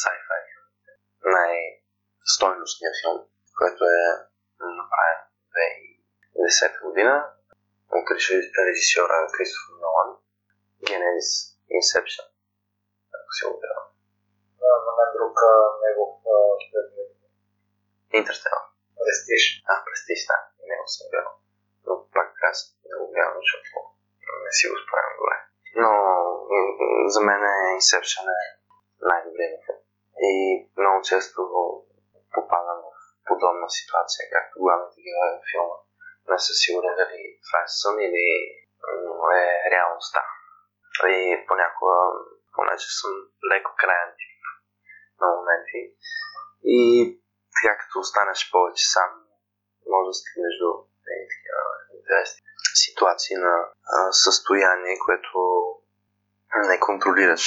[0.00, 0.92] sci-fi филмите.
[1.36, 3.18] Най-стойностният филм,
[3.58, 4.02] който е
[4.80, 5.20] направен
[5.52, 7.14] 2010 година
[7.96, 8.06] от
[8.68, 10.10] режисьора Кристофър Нолан.
[10.88, 11.30] Genesis
[11.78, 12.26] Inception.
[13.16, 13.86] Ако го гледам.
[14.84, 15.36] За мен друг
[15.84, 16.12] негов
[18.20, 18.64] Интерстелър.
[19.04, 19.42] престиж.
[19.70, 20.38] А, Престиж, да.
[20.62, 21.34] И него съм гледал.
[21.86, 23.70] Но пак аз не го гледам, защото
[24.44, 25.36] не си го спомням добре.
[25.82, 25.90] Но
[27.14, 27.42] за мен
[27.78, 28.42] Inception е
[29.10, 29.80] най-добрият ми филм.
[30.28, 30.30] И
[30.80, 31.38] много често
[32.34, 32.91] попадам в
[33.30, 35.78] подобна ситуация, както главните герои в филма.
[36.30, 38.26] Не са сигурен дали това е сън или
[39.42, 40.22] е реалността.
[41.16, 41.96] И понякога,
[42.56, 43.12] понеже съм
[43.52, 44.40] леко краен тип
[45.20, 45.82] на моменти,
[46.64, 46.80] и
[47.54, 49.10] така като останеш повече сам,
[49.92, 50.70] може да стигнеш до
[51.08, 51.62] такива
[51.96, 52.42] интересни
[52.84, 53.54] ситуации на
[53.94, 55.38] а, състояние, което
[56.68, 57.44] не контролираш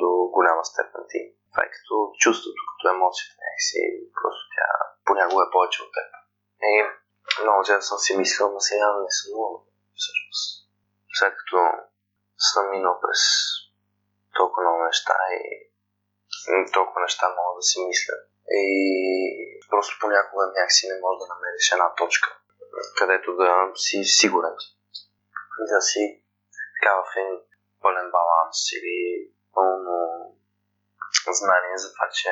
[0.00, 1.39] до голяма степен ти.
[1.50, 3.80] Това е като чувството, като емоцията някакси,
[4.18, 4.68] просто тя
[5.08, 6.08] понякога е повече от теб.
[6.70, 6.72] И
[7.42, 9.54] много често съм си мислил, но сега не много,
[10.00, 10.44] всъщност.
[11.18, 11.56] След като
[12.52, 13.22] съм минал през
[14.38, 15.42] толкова много неща и
[16.72, 18.16] толкова неща мога да си мисля.
[18.50, 18.64] И
[19.70, 22.28] просто понякога някакси не можеш да намериш една точка,
[22.98, 24.56] където да си сигурен.
[25.70, 26.02] Да си
[26.74, 27.38] така в един
[27.82, 28.96] пълен баланс или
[29.54, 29.96] пълно
[31.40, 32.30] знание за това, че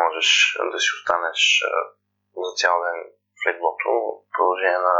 [0.00, 0.28] можеш
[0.72, 1.40] да си останеш
[2.44, 2.98] за цял ден
[3.38, 4.98] в леглото в продължение на,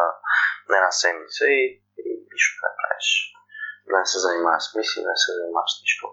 [0.69, 1.61] на една седмица и,
[2.05, 3.09] и нищо не правиш.
[3.93, 6.07] Не се занимаваш с мисли, не се занимаваш с нищо.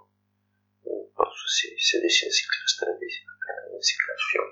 [1.18, 3.24] Просто си седиш и да си гледаш телевизия,
[3.76, 4.52] да си гледаш филм.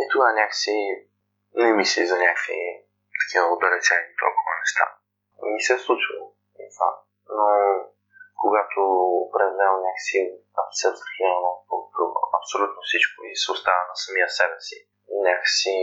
[0.00, 0.76] И тогава някакси
[1.54, 2.60] не мисли за някакви
[3.20, 4.86] такива отдалечени толкова неща.
[5.52, 6.26] Ми се е случвало
[6.62, 6.90] и това.
[7.36, 7.44] Но
[8.42, 8.80] когато
[9.26, 10.20] определено някакси
[10.78, 11.44] се абстрахирам
[11.76, 11.90] от
[12.38, 14.76] абсолютно всичко и се остава на самия себе си,
[15.28, 15.76] някакси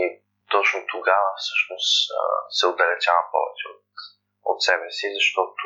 [0.54, 1.92] точно тогава всъщност
[2.58, 3.84] се отдалечавам повече от,
[4.50, 5.62] от себе си, защото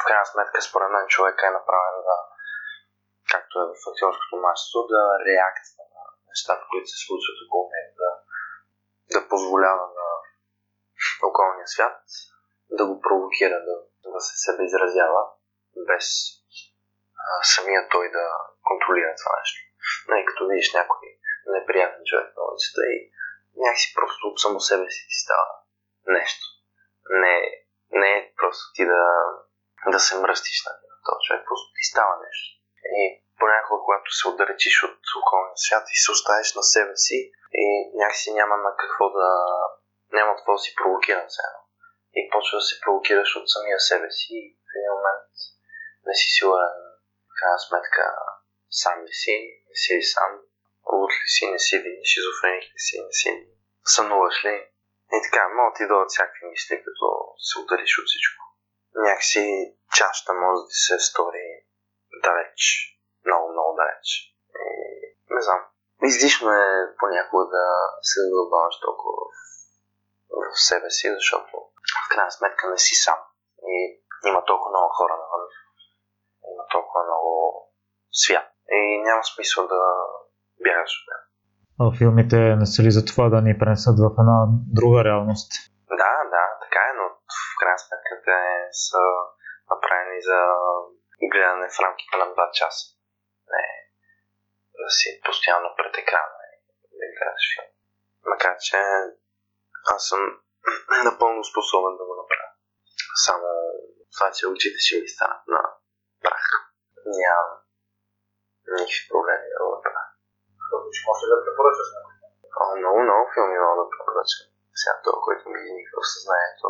[0.00, 2.18] в крайна сметка според мен човек е направен да,
[3.32, 8.10] както е в актьорското мастерство, да реакция на нещата, които се случват около него, да,
[9.14, 10.08] да позволява на
[11.28, 11.98] околния свят
[12.78, 13.74] да го провокира да,
[14.14, 15.22] да се изразява
[15.88, 16.06] без
[17.24, 18.26] а, самия той да
[18.68, 19.60] контролира това нещо.
[20.08, 21.08] Но и като видиш някой
[21.46, 22.96] неприятен човек на улицата и
[23.56, 25.48] някакси просто от само себе си ти става
[26.06, 26.44] нещо.
[27.22, 27.36] Не,
[28.00, 29.02] не е просто ти да,
[29.94, 30.72] да се мръстиш на
[31.06, 32.48] този човек, просто ти става нещо.
[33.00, 33.00] И
[33.38, 37.18] понякога, когато се отдалечиш от околния свят и се оставиш на себе си
[37.62, 37.64] и
[38.00, 39.28] някакси няма на какво да...
[40.12, 41.54] няма какво да си провокиран сега.
[42.18, 45.30] И почва да се провокираш от самия себе си и в един момент
[46.06, 46.76] не си сигурен,
[47.30, 48.04] в крайна сметка,
[48.70, 49.36] сам ли си,
[49.68, 50.32] не си ли сам,
[50.92, 53.46] луд ли си, не си ли, шизофреник ли си, не си ли,
[53.84, 54.56] сънуваш ли.
[55.14, 57.06] И така, могат ти дойдат всякакви мисли, като
[57.46, 58.42] се отдалиш от всичко.
[58.94, 59.44] Някакси
[59.96, 61.46] чашата може да се стори
[62.26, 62.60] далеч,
[63.26, 64.06] много, много далеч.
[64.64, 64.66] И,
[65.34, 65.60] не знам.
[66.10, 67.66] Излишно е понякога да
[68.02, 69.30] се задълбаваш толкова в,
[70.54, 71.52] в себе си, защото
[72.04, 73.20] в крайна сметка не си сам.
[73.74, 75.42] И има толкова много хора навън.
[76.74, 77.30] Толкова много
[78.22, 78.46] свят.
[78.78, 79.80] И няма смисъл да
[80.64, 81.26] бягаш от него.
[81.82, 84.38] А филмите не са ли за това да ни пренесат в една
[84.78, 85.50] друга реалност?
[86.02, 87.04] Да, да, така е, но
[87.34, 88.38] в крайна сметка те
[88.86, 89.02] са
[89.72, 90.38] направени за
[91.30, 92.84] гледане в рамките на 2 часа.
[93.52, 93.66] Не
[94.80, 96.56] да си постоянно пред екрана и
[97.00, 97.70] да гледаш филм.
[98.32, 98.78] Макар, че
[99.94, 100.22] аз съм
[101.08, 102.52] напълно способен да го направя.
[103.26, 103.46] Само
[104.14, 105.60] това, че очите ще ми станат на
[106.24, 106.44] прах.
[107.20, 107.52] Нямам
[108.78, 110.04] никакви проблеми да го направя.
[110.94, 112.14] Че може да препоръчаш някой.
[112.80, 114.46] Много, много филми мога да препоръчам.
[114.80, 116.68] Сега това, който ми изниква в съзнанието,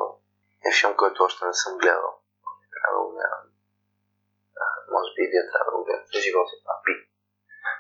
[0.69, 2.11] е филм, който още не съм гледал.
[2.73, 3.45] Трябва да го гледам.
[4.95, 6.25] Може би и вие трябва да го гледате.
[6.25, 6.95] Живот е на пи.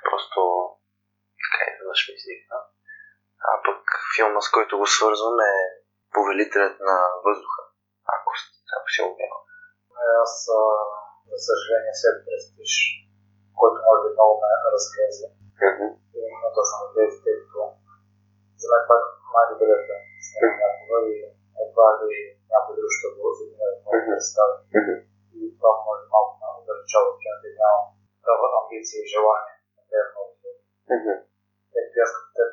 [0.07, 0.41] Просто
[1.43, 2.59] така и веднъж ми изникна.
[3.49, 3.83] А пък
[4.15, 5.55] филма, с който го свързвам е
[6.15, 7.63] Повелителят на въздуха.
[8.15, 8.57] Ако сте,
[8.95, 9.41] си го гледал.
[10.23, 10.35] Аз,
[11.31, 12.73] за съжаление, след престиж,
[13.61, 15.27] който може би много ме разглезе.
[16.17, 17.61] Именно точно на тези, тъй като
[18.61, 19.11] за мен това е.
[19.35, 19.95] Най-добрата
[20.27, 21.15] снимка някога и
[21.65, 22.17] едва ли
[22.53, 24.57] някой друг ще го задине да да представи.
[25.37, 29.55] И това може малко да отдалечава от киното и нямам такава амбиция и желание.
[29.77, 30.65] На тези много филми.
[31.73, 32.51] Тъй като аз като теб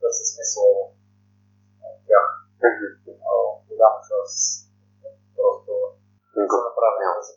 [0.00, 0.66] търся смисъл
[1.88, 2.26] от тях.
[3.68, 4.38] Голяма част.
[5.36, 5.72] Просто
[6.52, 7.32] са направени да се.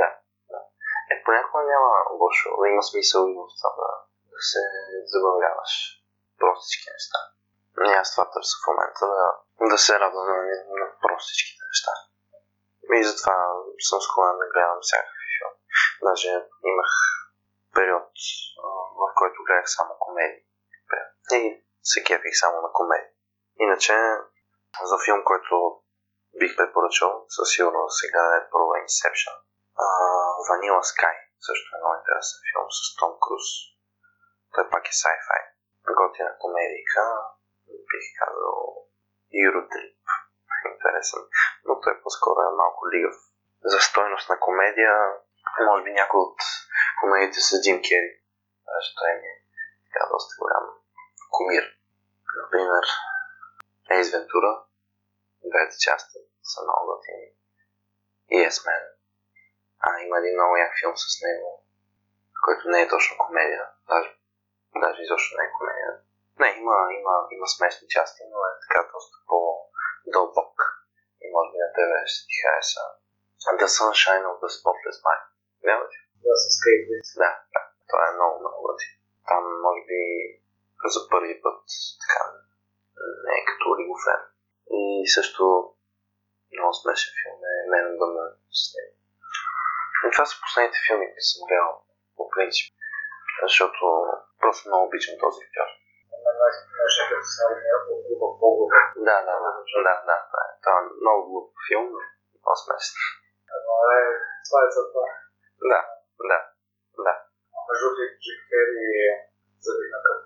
[0.00, 0.08] Да.
[0.52, 0.60] да.
[1.12, 1.90] Е, понякога няма
[2.22, 3.90] лошо, има смисъл и в това да,
[4.32, 4.62] да се
[5.12, 5.72] забавляваш
[6.40, 7.20] простички неща.
[7.88, 9.24] И аз това търся в момента да,
[9.72, 10.36] да се радвам на,
[10.80, 11.94] на простичките неща.
[12.98, 13.36] И затова
[13.88, 15.60] съм склонен да гледам всякакви филми.
[16.08, 16.30] Даже
[16.72, 16.92] имах
[17.74, 18.10] период,
[19.00, 20.42] в който гледах само комедии.
[21.38, 21.40] И
[21.82, 23.14] се кефих само на комедии.
[23.64, 23.94] Иначе
[24.90, 25.83] за филм, който
[26.40, 29.34] бих препоръчал, със сигурност сега е първо Inception.
[30.48, 31.16] Vanilla Sky
[31.46, 33.46] също е много интересен филм с Том Круз.
[34.54, 35.40] Той пак е sci-fi.
[36.00, 37.04] Готина комедийка,
[37.90, 38.58] бих казал
[39.42, 39.98] Eurotrip.
[40.72, 41.22] Интересен.
[41.66, 43.16] Но той по-скоро е малко лигав.
[43.72, 44.94] За стойност на комедия,
[45.68, 46.38] може би някой от
[47.00, 48.10] комедиите с Джим Кери.
[48.74, 49.36] Защото той ми е
[49.86, 50.64] така доста голям
[51.36, 51.64] комир.
[52.40, 52.84] Например,
[53.96, 54.52] Ace Ventura,
[55.52, 56.18] двете части
[56.50, 57.28] са много готини.
[58.32, 58.84] И Yes Man.
[59.86, 61.48] А, има един много як филм с него,
[62.44, 63.64] който не е точно комедия.
[63.88, 64.10] Даже,
[64.82, 65.92] даже изобщо не е комедия.
[66.42, 70.54] Не, има, има, има смесни части, но е така доста по-дълбок.
[71.22, 72.84] И може би на тебе ще ти хареса.
[73.60, 75.26] The Sunshine of the Spotless Mind.
[75.68, 75.96] Няма ли?
[76.24, 76.82] Да, с Кейт
[77.22, 77.62] Да, да.
[77.88, 78.94] Това е много, много готин.
[79.28, 80.00] Там, може би,
[80.94, 81.60] за първи път
[82.02, 82.20] така
[83.24, 84.22] не е като Олигофрен.
[84.70, 84.82] И
[85.16, 85.44] също
[86.52, 88.94] много смешен филм е Мен Бъмър с него.
[90.04, 91.72] И това са последните филми, които съм гледал
[92.16, 92.66] по принцип.
[93.42, 93.80] Защото
[94.40, 95.68] просто много обичам този актьор.
[98.06, 98.84] Глупав по-глупав.
[99.08, 99.50] Да, да, да,
[99.86, 100.50] да, да, това е.
[100.78, 102.00] Е много глуп филм, но
[102.42, 102.98] много смешен.
[103.66, 104.02] Но е,
[104.46, 105.06] това е за това.
[105.72, 105.80] Да,
[106.30, 106.38] да,
[107.06, 107.14] да.
[107.68, 108.78] Между другото, Джим Кери
[109.64, 110.18] завигна към.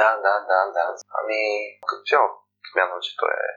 [0.00, 0.84] Да, да, да, да.
[1.18, 1.40] Ами,
[1.88, 2.28] като цяло,
[2.70, 3.48] смятам, че той е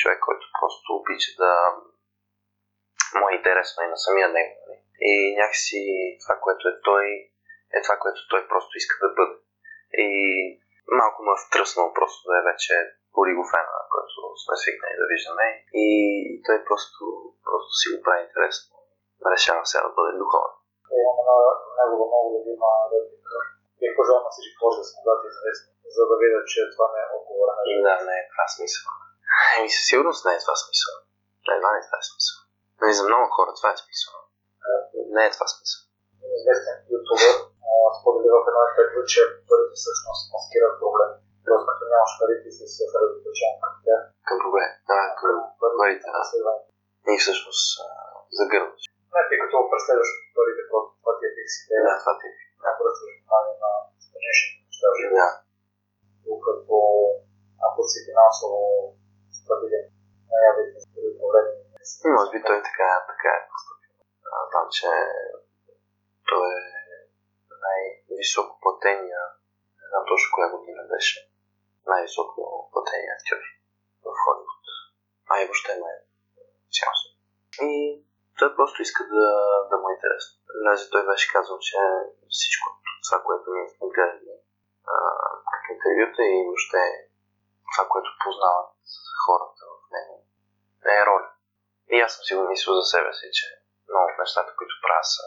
[0.00, 1.52] човек, който просто обича да
[3.18, 4.54] му е интересно и на самия него.
[4.62, 4.78] Нали?
[5.10, 5.80] И някакси
[6.22, 7.04] това, което е той,
[7.76, 9.36] е това, което той просто иска да бъде.
[10.04, 10.08] И
[11.00, 12.74] малко ме е втръснал просто да е вече
[13.20, 15.46] Оригофена, който сме свикнали да виждаме.
[15.84, 15.86] И
[16.46, 17.02] той просто,
[17.46, 18.74] просто си го прави интересно.
[19.32, 20.54] Решава сега да бъде духовен.
[21.00, 21.36] Имам една
[21.78, 23.36] негова много любима реплика.
[23.80, 27.00] Бих пожелал на всички хора да са дати известни, за да видят, че това не
[27.04, 28.86] е отговора на И да, не е това смисъл.
[29.56, 30.94] Еми, със сигурност не е това смисъл.
[31.54, 32.36] Едва не е това смисъл.
[32.80, 34.12] Нали, за много хора това е смисъл.
[35.16, 35.80] Не е това смисъл.
[36.38, 37.34] Известен ютубър
[37.98, 41.12] сподели в едно интервю, че парите всъщност маскират проблем.
[41.46, 44.02] Тоест, като нямаш пари, ти си съсредоточен към тях.
[44.28, 44.70] Към проблем.
[44.90, 45.34] Да, към
[45.78, 46.08] парите.
[47.12, 47.64] И всъщност
[48.38, 48.82] загърбваш.
[49.14, 51.80] Не, тъй като преследваш парите, просто това типик си идея.
[51.86, 52.32] Да, това ти е.
[52.62, 53.70] Не обръщаш внимание на
[54.06, 55.43] страничните неща в живота.
[56.24, 56.30] Да.
[56.30, 56.76] Докато
[57.66, 58.58] ако си финансово
[59.38, 59.86] стабилен,
[60.32, 61.52] наявите с други проблеми.
[62.06, 63.92] И може би той така, така е поступил.
[64.50, 64.88] Знам, че
[66.30, 66.74] той е
[67.66, 69.22] най-високо платения,
[69.80, 71.16] не знам точно коя година беше,
[71.92, 72.40] най-високо
[72.72, 73.42] платения актьор
[74.04, 74.64] в Холивуд.
[75.30, 75.96] А и въобще май
[76.76, 77.16] цял свят.
[77.68, 77.72] И
[78.38, 79.26] той просто иска да,
[79.70, 80.32] да му е интересно.
[80.68, 81.78] Даже той беше казал, че
[82.36, 82.66] всичко
[83.04, 84.33] това, което ние сме гледали
[85.84, 86.82] интервюта и въобще
[87.72, 88.70] това, което познават
[89.24, 90.14] хората в него,
[90.96, 91.30] е роля.
[91.94, 93.46] И аз съм си го мислил за себе си, че
[93.88, 95.26] много от нещата, които правя са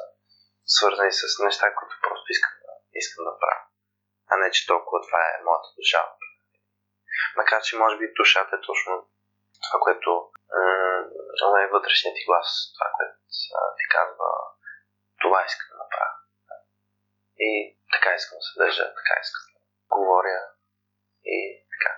[0.76, 3.64] свързани с неща, които просто искам да, искам да правя.
[4.32, 6.02] А не, че толкова това е моята душа.
[7.40, 8.94] Макар, че може би душата е точно
[9.66, 10.10] това, което
[11.44, 13.16] м- е вътрешният ти глас, това, което
[13.78, 14.30] ти казва,
[15.22, 16.16] това искам да направя.
[17.48, 17.50] И
[17.94, 19.57] така искам да се държа, така искам да
[19.96, 20.40] говоря
[21.26, 21.38] и
[21.74, 21.92] така.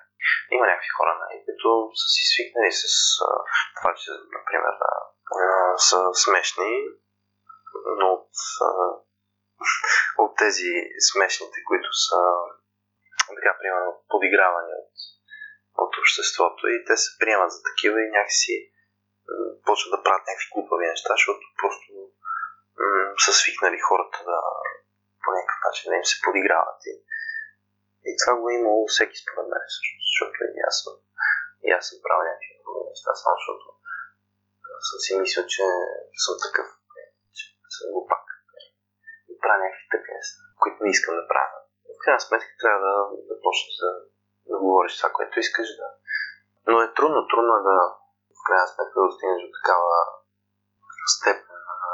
[0.52, 1.70] Има някакви хора, нали, които
[2.00, 2.86] са си свикнали с
[3.28, 3.30] а,
[3.78, 4.94] това, че, например, а,
[5.40, 6.74] а, са смешни,
[8.00, 8.32] но от,
[8.62, 8.72] а,
[10.24, 10.72] от тези
[11.12, 12.20] смешните, които са
[13.38, 14.96] така, примерно, подигравани от,
[15.84, 18.56] от обществото и те се приемат за такива и някакси
[19.66, 21.88] почват да правят някакви глупави неща, защото просто
[22.80, 24.38] м- са свикнали хората да
[25.24, 26.80] по някакъв начин да им се подиграват.
[26.92, 26.94] И,
[28.10, 30.96] и това го е имало всеки според мен, всъщност, защото и аз съм,
[31.68, 32.54] и аз съм правил някакви
[32.90, 33.66] неща, само защото
[34.88, 35.64] съм си мислил, че
[36.24, 36.68] съм такъв,
[37.38, 37.44] че
[37.76, 38.26] съм глупак.
[39.32, 41.58] И правя някакви тъпи неща, които не искам да правя.
[41.96, 42.96] В крайна сметка трябва да,
[43.30, 43.92] да почнеш да,
[44.50, 45.90] да говориш това, което искаш да.
[46.70, 47.78] Но е трудно, трудно е да
[48.40, 49.96] в крайна сметка да достигнеш до такава
[51.16, 51.94] степен на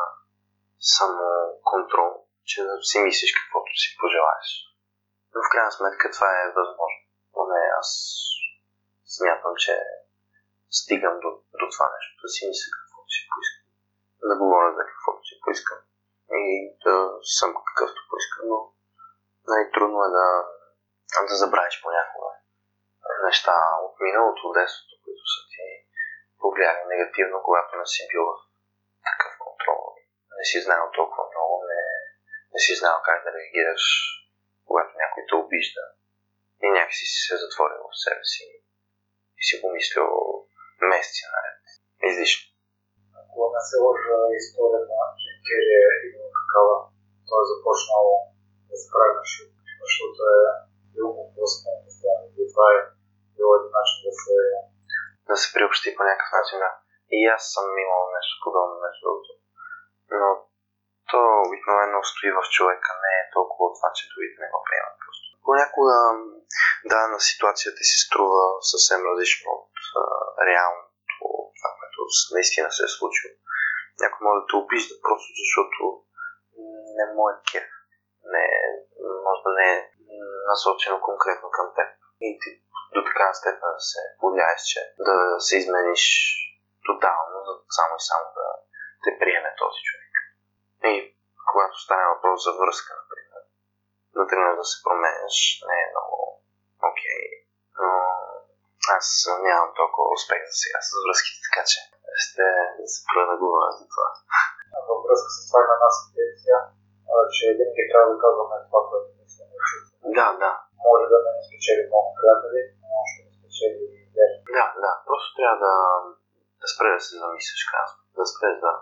[0.95, 2.11] самоконтрол,
[2.49, 4.49] че да си мислиш каквото си пожелаеш.
[5.36, 7.02] Но в крайна сметка това е възможно.
[7.34, 7.90] Поне аз
[9.16, 9.74] смятам, че
[10.80, 11.30] стигам до,
[11.60, 13.66] до това нещо, да си мисля каквото си поискам.
[14.30, 15.80] Да говоря за каквото си поискам.
[16.44, 16.44] И
[16.86, 16.96] да
[17.38, 18.58] съм какъвто поискам, но
[19.52, 20.28] най-трудно е да,
[21.30, 22.32] да забравиш понякога
[23.28, 25.66] неща от миналото, от детството, които са ти
[26.42, 28.38] повлияли негативно, когато не си бил в
[29.08, 29.82] такъв контрол.
[30.38, 31.82] Не си знаел толкова много, не,
[32.54, 33.84] не си знаел как да реагираш,
[34.68, 35.84] когато някой те обижда.
[36.63, 38.45] И някакси си се затворил в себе си
[39.39, 40.09] и си помислил
[40.91, 41.61] месеци наред.
[42.09, 42.45] Излишно.
[43.20, 46.76] Ако не се лъжа историята на Джим Кери е именно такава.
[47.28, 48.05] Той е започнал
[48.70, 49.13] да се прави
[49.84, 50.39] защото е
[50.93, 51.78] бил му блъскан.
[52.41, 52.80] И това е
[53.36, 54.36] бил един начин да се...
[55.30, 56.72] да се приобщи по някакъв начин, да.
[57.18, 59.32] И аз съм имал нещо подобно между другото.
[60.20, 60.30] Но
[61.16, 65.26] то обикновено стои в човека, не е толкова това, че другите не го приемат просто.
[65.47, 65.95] Понякога,
[66.91, 70.03] да, на ситуацията си струва съвсем различно от а,
[70.49, 71.16] реалното,
[71.57, 71.99] това, което
[72.36, 73.34] наистина се е случило.
[74.03, 75.82] Някой може да те обижда просто защото
[76.97, 77.70] не му е кеф.
[78.34, 78.45] Не,
[79.26, 79.88] може да не е
[80.51, 81.89] насочено конкретно към теб.
[82.28, 82.49] И ти
[82.95, 86.03] до такава степен да се повлияеш, че да се измениш
[86.88, 87.38] тотално,
[87.78, 88.47] само и само да
[89.03, 90.05] те приеме този човек.
[90.84, 90.94] И
[91.52, 93.42] когато стане въпрос за връзка, например,
[94.16, 96.18] да тръгнеш да се променяш, не е много
[96.90, 97.26] окей.
[97.82, 97.92] Но
[98.98, 99.08] аз
[99.48, 101.80] нямам толкова успех за сега с връзките, така че
[102.24, 102.46] ще
[102.94, 103.00] се
[103.32, 104.08] да говоря за това.
[104.88, 106.58] Във връзка с това има една сентенция,
[107.12, 109.50] а, че винаги трябва да казваме това, което мислим.
[110.18, 110.52] Да, да,
[110.88, 113.96] Може да не спечели много приятели, но ще ни спечели
[114.58, 114.92] да, да.
[115.08, 115.76] Просто трябва да,
[116.62, 118.02] да спре да се замислиш, казвам.
[118.18, 118.74] Да спре да,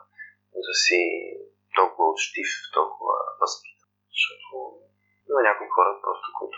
[0.67, 0.99] да си
[1.75, 3.89] толкова учтив, толкова възпитан.
[4.13, 4.47] Защото
[5.29, 6.57] има някои хора просто, които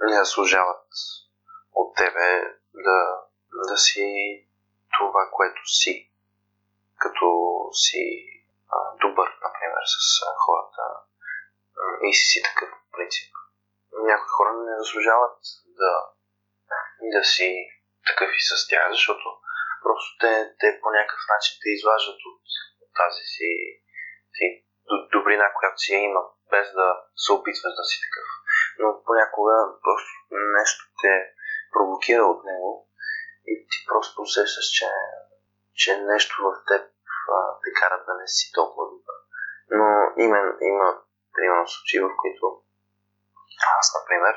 [0.00, 0.86] не заслужават
[1.72, 2.28] от тебе
[2.74, 2.98] да,
[3.68, 4.06] да си
[4.98, 6.12] това, което си,
[6.98, 7.26] като
[7.72, 8.02] си
[8.68, 9.98] а, добър, например, с
[10.44, 10.82] хората
[12.08, 13.32] и си си такъв принцип.
[13.92, 15.38] Някои хора не заслужават
[15.80, 15.94] да,
[17.14, 17.48] да си
[18.06, 19.26] такъв и с тях, защото
[19.82, 22.42] просто те, те по някакъв начин те изваждат от
[23.00, 23.50] тази си,
[24.36, 24.46] си
[25.14, 26.22] добрина, която си я има,
[26.52, 26.88] без да
[27.22, 28.28] се опитваш да си такъв.
[28.80, 30.10] Но понякога просто
[30.58, 31.12] нещо те
[31.74, 32.70] провокира от него
[33.52, 34.88] и ти просто усещаш, че,
[35.80, 36.82] че нещо в теб
[37.36, 39.16] а, те кара да не си толкова добър.
[39.78, 39.86] Но
[40.24, 40.38] има,
[40.70, 40.86] има
[41.34, 42.44] примерно случаи, в които
[43.78, 44.34] аз, например,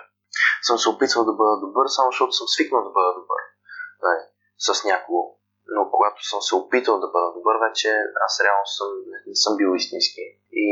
[0.61, 3.41] съм се опитвал да бъда добър, само защото съм свикнал да бъда добър.
[4.05, 4.23] Нали,
[4.57, 5.42] с някого.
[5.67, 7.89] Но когато съм се опитал да бъда добър, вече
[8.25, 8.87] аз реално съм,
[9.27, 10.23] не съм бил истински.
[10.51, 10.67] И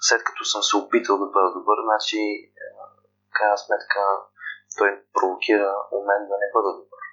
[0.00, 2.20] след като съм се опитал да бъда добър, значи,
[3.28, 4.00] в крайна сметка,
[4.78, 7.04] той провокира у мен да не бъда добър.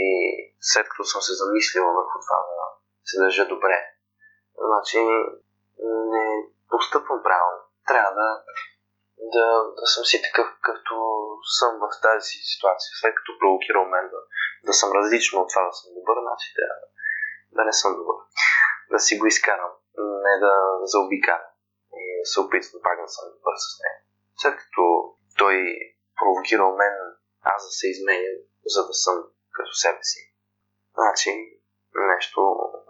[0.60, 2.64] след като съм се замислил върху това да
[3.04, 3.78] се държа добре,
[4.68, 4.98] значи
[6.12, 6.26] не
[6.70, 7.60] постъпвам правилно.
[7.88, 8.28] Трябва да,
[9.34, 9.46] да,
[9.80, 10.94] да съм си такъв, какъвто
[11.58, 12.90] съм в тази ситуация.
[13.00, 14.20] След като провокира мен да,
[14.68, 16.68] да съм различно от това да съм добър, значи да,
[17.56, 18.18] да не съм добър.
[18.92, 19.72] Да си го изкарам,
[20.26, 20.54] не да
[20.92, 21.52] заобикарам
[22.02, 24.00] и се опитвам пак да съм добър с него.
[24.40, 24.82] След като
[25.38, 25.56] той
[26.18, 26.94] провокира мен
[27.54, 28.34] аз да се изменя,
[28.74, 29.16] за да съм
[29.56, 30.22] като себе си.
[30.98, 31.30] Значи
[32.12, 32.40] нещо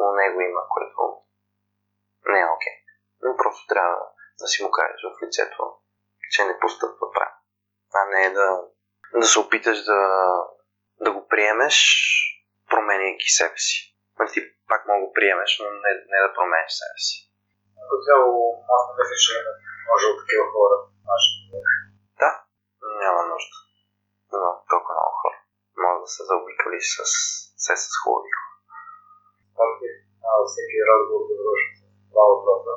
[0.09, 1.01] у него има, което
[2.33, 2.77] не е окей.
[3.23, 3.37] Okay.
[3.43, 3.97] Просто трябва
[4.41, 5.63] да си му кажеш в лицето,
[6.33, 7.43] че не постъпва правилно.
[7.95, 8.49] А не да,
[9.21, 10.01] да се опиташ да,
[11.01, 11.77] да го приемеш,
[12.71, 13.77] променяйки себе си.
[14.19, 17.17] Нали, ти пак мога го приемеш, но не, не да променеш себе си.
[17.81, 18.31] Като цяло,
[18.75, 19.35] аз не мисля, че
[19.89, 20.77] може от такива хора.
[22.23, 22.31] Да,
[23.03, 23.57] няма нужда.
[24.33, 25.39] Но толкова много хора.
[25.83, 26.99] Може да се заобикали с,
[27.61, 28.55] все с хубави хора.
[30.51, 32.75] Всеки разговор да завърши с два въпроса.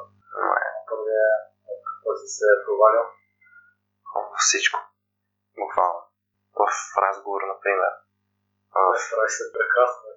[0.89, 1.31] Първият
[1.71, 3.05] е какво си се е провалил?
[4.37, 4.79] Всичко.
[5.61, 6.01] Буквално.
[6.59, 6.63] В
[7.05, 7.91] разговор, например.
[8.75, 9.29] В...
[9.29, 10.09] се прекрасно.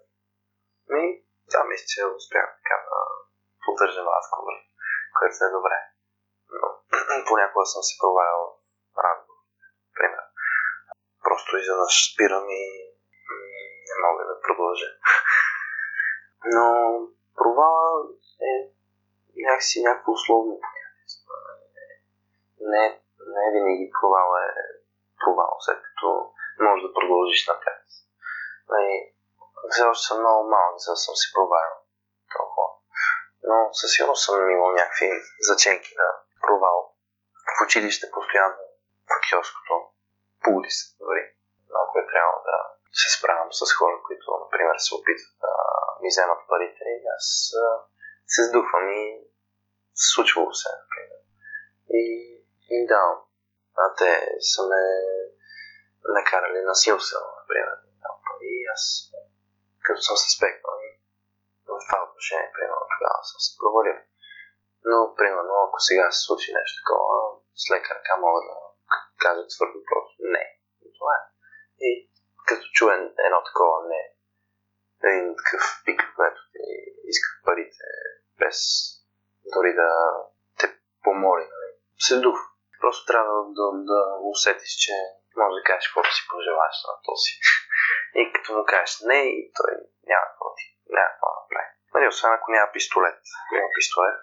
[0.88, 1.04] Ми,
[1.52, 2.98] да, мисля, че успях така да
[3.64, 4.54] поддържам разговор,
[5.16, 5.78] което е добре.
[6.58, 6.66] Но
[7.28, 8.40] понякога съм се провалял
[8.94, 9.40] в разговор.
[9.96, 10.24] Пример.
[11.24, 12.64] Просто изведнъж спирам и
[13.88, 14.90] не мога да продължа.
[16.54, 16.66] Но
[17.36, 18.08] провала
[18.52, 18.52] е
[19.36, 20.84] някакси някакво условно понятие.
[22.60, 23.03] Не,
[23.36, 24.48] не винаги провал е
[25.20, 26.08] провал, след като
[26.64, 27.82] можеш да продължиш напред.
[28.86, 29.14] И,
[29.70, 31.76] все още съм много малък, за да съм си провалил
[32.36, 32.68] толкова.
[33.48, 35.08] Но със сигурност съм имал някакви
[35.48, 36.08] заченки на
[36.46, 36.78] провал.
[37.54, 38.64] В училище постоянно,
[39.12, 39.74] в киоското,
[40.42, 41.24] по улицата дори.
[41.70, 42.56] Много е трябвало да
[43.00, 45.52] се справям с хора, които, например, се опитват да
[46.00, 47.26] ми вземат парите и аз
[48.26, 49.04] се сдухвам и
[49.94, 51.20] случвало се, например.
[51.90, 52.02] И,
[52.76, 53.04] и да,
[53.82, 54.12] а те
[54.52, 54.82] са ме
[56.16, 56.98] накарали на сила,
[57.40, 57.78] например.
[58.40, 58.82] И аз,
[59.84, 60.90] като съм се спекнал и
[61.68, 63.98] в това отношение, примерно, тогава съм се провалил.
[64.90, 67.16] Но, примерно, ако сега се случи нещо такова,
[67.60, 68.54] с лека ръка мога да
[69.24, 70.44] кажа твърдо просто не.
[70.86, 71.22] И това е.
[71.86, 71.88] И
[72.48, 74.02] като чуем едно такова не,
[75.08, 76.64] един такъв пик, който ти
[77.12, 77.86] иска парите
[78.40, 78.58] без
[79.54, 79.90] дори да
[80.58, 80.66] те
[81.04, 81.70] помоли, нали?
[81.98, 82.38] се дух.
[82.84, 84.00] Просто трябва да, да,
[84.32, 84.94] усетиш, че
[85.40, 87.32] може да кажеш каквото си пожелаеш на този.
[88.20, 89.72] И като му кажеш не, и той
[90.10, 90.64] няма какво ти,
[90.96, 91.70] няма какво да направи.
[91.94, 93.20] Нали, освен ако няма пистолет.
[93.56, 94.22] Има пистолет,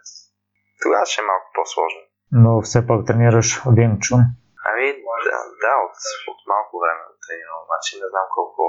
[0.81, 2.01] тогава ще е малко по-сложно.
[2.41, 4.21] Но все пак тренираш Винг Чун.
[4.69, 4.87] Ами,
[5.27, 5.97] да, да от,
[6.31, 8.63] от малко време тренирам, обаче не знам колко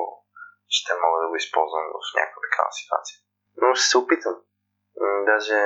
[0.77, 3.17] ще мога да го използвам в някаква такава ситуация.
[3.61, 4.37] Но ще се опитам.
[5.31, 5.59] Даже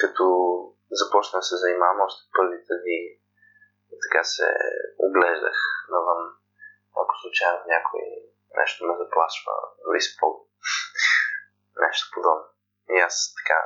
[0.00, 0.24] като
[0.90, 3.00] започна да се занимавам още първите дни,
[4.04, 4.46] така се
[4.98, 5.58] оглеждах
[5.94, 6.20] навън,
[7.00, 8.02] ако случайно някой
[8.58, 9.52] нещо ме заплашва,
[9.84, 10.08] дори с
[11.84, 12.46] нещо подобно.
[12.94, 13.58] И аз така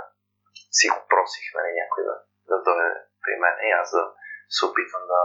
[0.78, 2.16] си го просих, нали, някой да,
[2.50, 2.90] да дойде
[3.22, 4.04] при мен и аз да
[4.48, 5.22] се опитвам да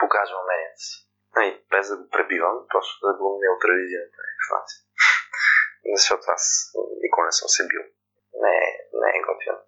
[0.00, 0.96] покажа умението си.
[1.46, 4.80] И без да го пребивам, просто да го неутрализирам някакъв начин.
[5.96, 6.44] Защото аз
[7.02, 7.82] никога не съм се бил.
[8.42, 8.56] Не,
[9.00, 9.60] не е готино.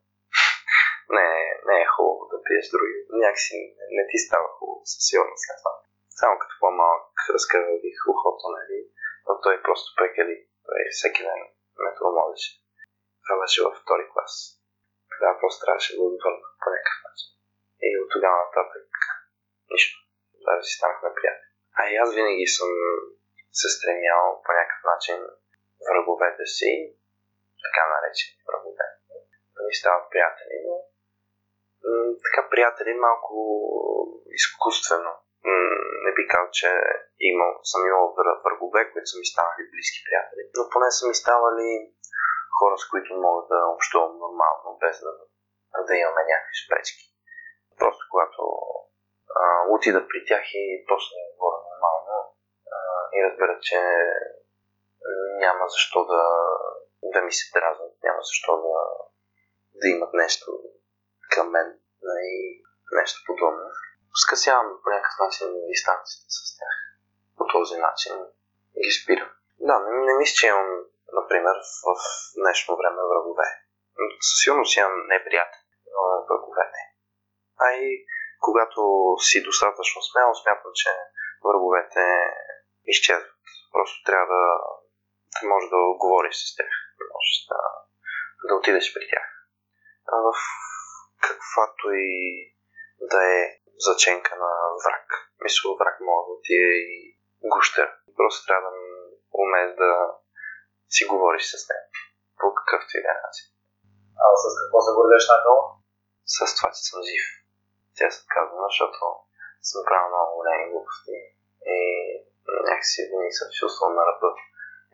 [1.10, 1.30] Не,
[1.68, 2.98] не е хубаво да пиеш други.
[3.24, 3.56] Някакси
[3.94, 5.74] не, ти става хубаво със сигурност след това.
[6.20, 8.78] Само като по-малък разкървих ухото, нали?
[9.26, 10.36] Но той просто прекали.
[10.66, 11.40] Той всеки ден
[11.82, 12.50] ме тормозеше.
[13.22, 14.34] Това беше във втори клас.
[15.12, 17.30] Тогава просто трябваше да го върна по някакъв начин.
[17.86, 18.88] И от тогава нататък
[19.72, 19.96] нищо.
[20.46, 21.50] Даже си станахме приятели.
[21.78, 22.70] А и аз винаги съм
[23.60, 25.18] се стремял по някакъв начин
[25.86, 26.72] враговете си,
[27.64, 28.86] така наречени врагове,
[29.54, 30.74] да ми стават приятели, но
[32.24, 33.34] така приятели малко
[34.40, 35.12] изкуствено.
[36.04, 36.68] Не би казал, че
[37.20, 38.14] имал, съм имал
[38.44, 41.68] врагове, които са ми ставали близки приятели, но поне са ми ставали
[42.58, 45.12] хора, с които мога да общувам нормално, без да,
[45.88, 47.04] да имаме някакви спречки.
[47.80, 48.42] Просто когато
[49.40, 49.42] а,
[49.74, 52.14] отида при тях и просто не говоря нормално
[52.76, 52.78] а,
[53.16, 53.78] и разберат, че
[55.44, 56.22] няма защо да,
[57.02, 58.74] да ми се дразнат, няма защо да,
[59.80, 60.46] да имат нещо
[61.34, 61.68] към мен
[62.32, 62.62] и
[62.92, 63.64] нещо подобно.
[64.24, 66.74] Скъсявам по някакъв начин дистанцията с тях.
[67.38, 68.14] По този начин
[68.84, 69.30] ги спирам.
[69.60, 70.70] Да, не, не мисля, че имам,
[71.12, 71.56] например,
[71.86, 71.90] в
[72.40, 73.48] днешно време врагове.
[74.28, 75.62] Със сигурност имам неприятен,
[75.94, 76.84] но врагове не.
[77.64, 78.06] А и
[78.40, 78.80] когато
[79.26, 80.90] си достатъчно смел, смятам, че
[81.44, 82.04] враговете
[82.84, 83.40] изчезват.
[83.72, 84.44] Просто трябва да,
[85.40, 87.60] да можеш да говориш с тях, да можеш да,
[88.48, 89.26] да отидеш при тях.
[90.12, 90.28] А в
[91.28, 92.14] каквато и
[93.12, 93.40] да е
[93.86, 94.52] заченка на
[94.84, 95.08] враг.
[95.42, 97.18] Мисля, враг може да ти е и
[97.52, 97.88] гущер.
[98.16, 98.82] Просто трябва да
[99.42, 99.90] умееш да
[100.94, 101.90] си говориш с него.
[102.40, 103.46] По какъвто и да е начин.
[104.22, 105.62] А с какво се гордеш най-много?
[106.34, 107.24] С това, че съм жив.
[107.96, 108.98] Тя се казва, защото
[109.68, 111.16] съм правил много големи глупости
[111.74, 111.78] и
[112.68, 114.30] някакси винаги съм чувствал на ръба.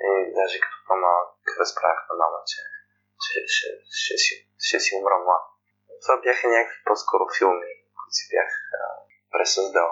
[0.07, 0.09] И
[0.39, 1.30] даже като по-малък
[1.61, 2.61] разправях на мама, че
[3.24, 3.68] ще, ще,
[4.01, 4.35] ще, ще,
[4.66, 5.51] ще си умра млад.
[6.03, 8.50] Това бяха някакви по-скоро филми, които си бях
[9.32, 9.90] пресъздал.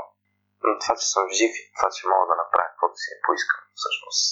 [0.64, 3.62] Но това, че съм жив и това, че мога да направя каквото си не поискам,
[3.80, 4.24] всъщност,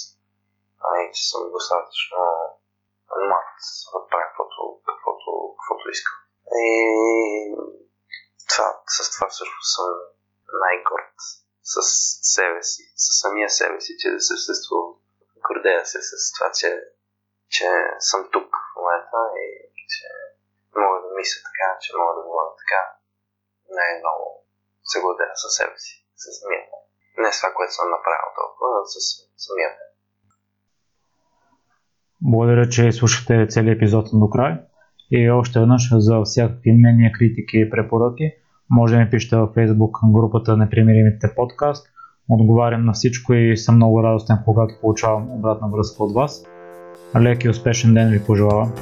[0.83, 2.17] а не, че съм достатъчно
[3.27, 3.51] млад
[3.93, 6.17] да правя каквото, каквото, каквото искам.
[6.67, 6.69] И
[8.49, 9.89] това, с това всъщност съм
[10.63, 11.17] най-горд
[11.73, 11.75] с
[12.35, 14.93] себе си, с самия себе си, че да съществувам.
[15.47, 16.69] Гордея се с това, че,
[17.49, 17.67] че
[17.99, 19.45] съм тук в момента и
[19.91, 20.07] че
[21.19, 22.81] мисля така, че мога да говоря така.
[23.75, 24.25] Не е много
[24.91, 24.99] се
[25.41, 26.61] със себе си, с самия
[27.21, 28.95] Не с това, което съм направил толкова, а с
[29.45, 29.87] самия мен.
[32.31, 34.53] Благодаря, че слушате целият епизод до край.
[35.11, 38.31] И още веднъж за всякакви мнения, критики и препоръки,
[38.69, 41.87] може да ми пишете във Facebook групата Непримиримите подкаст.
[42.29, 46.43] Отговарям на всичко и съм много радостен, когато получавам обратна връзка от вас.
[47.21, 48.73] Лек и успешен ден ви пожелавам!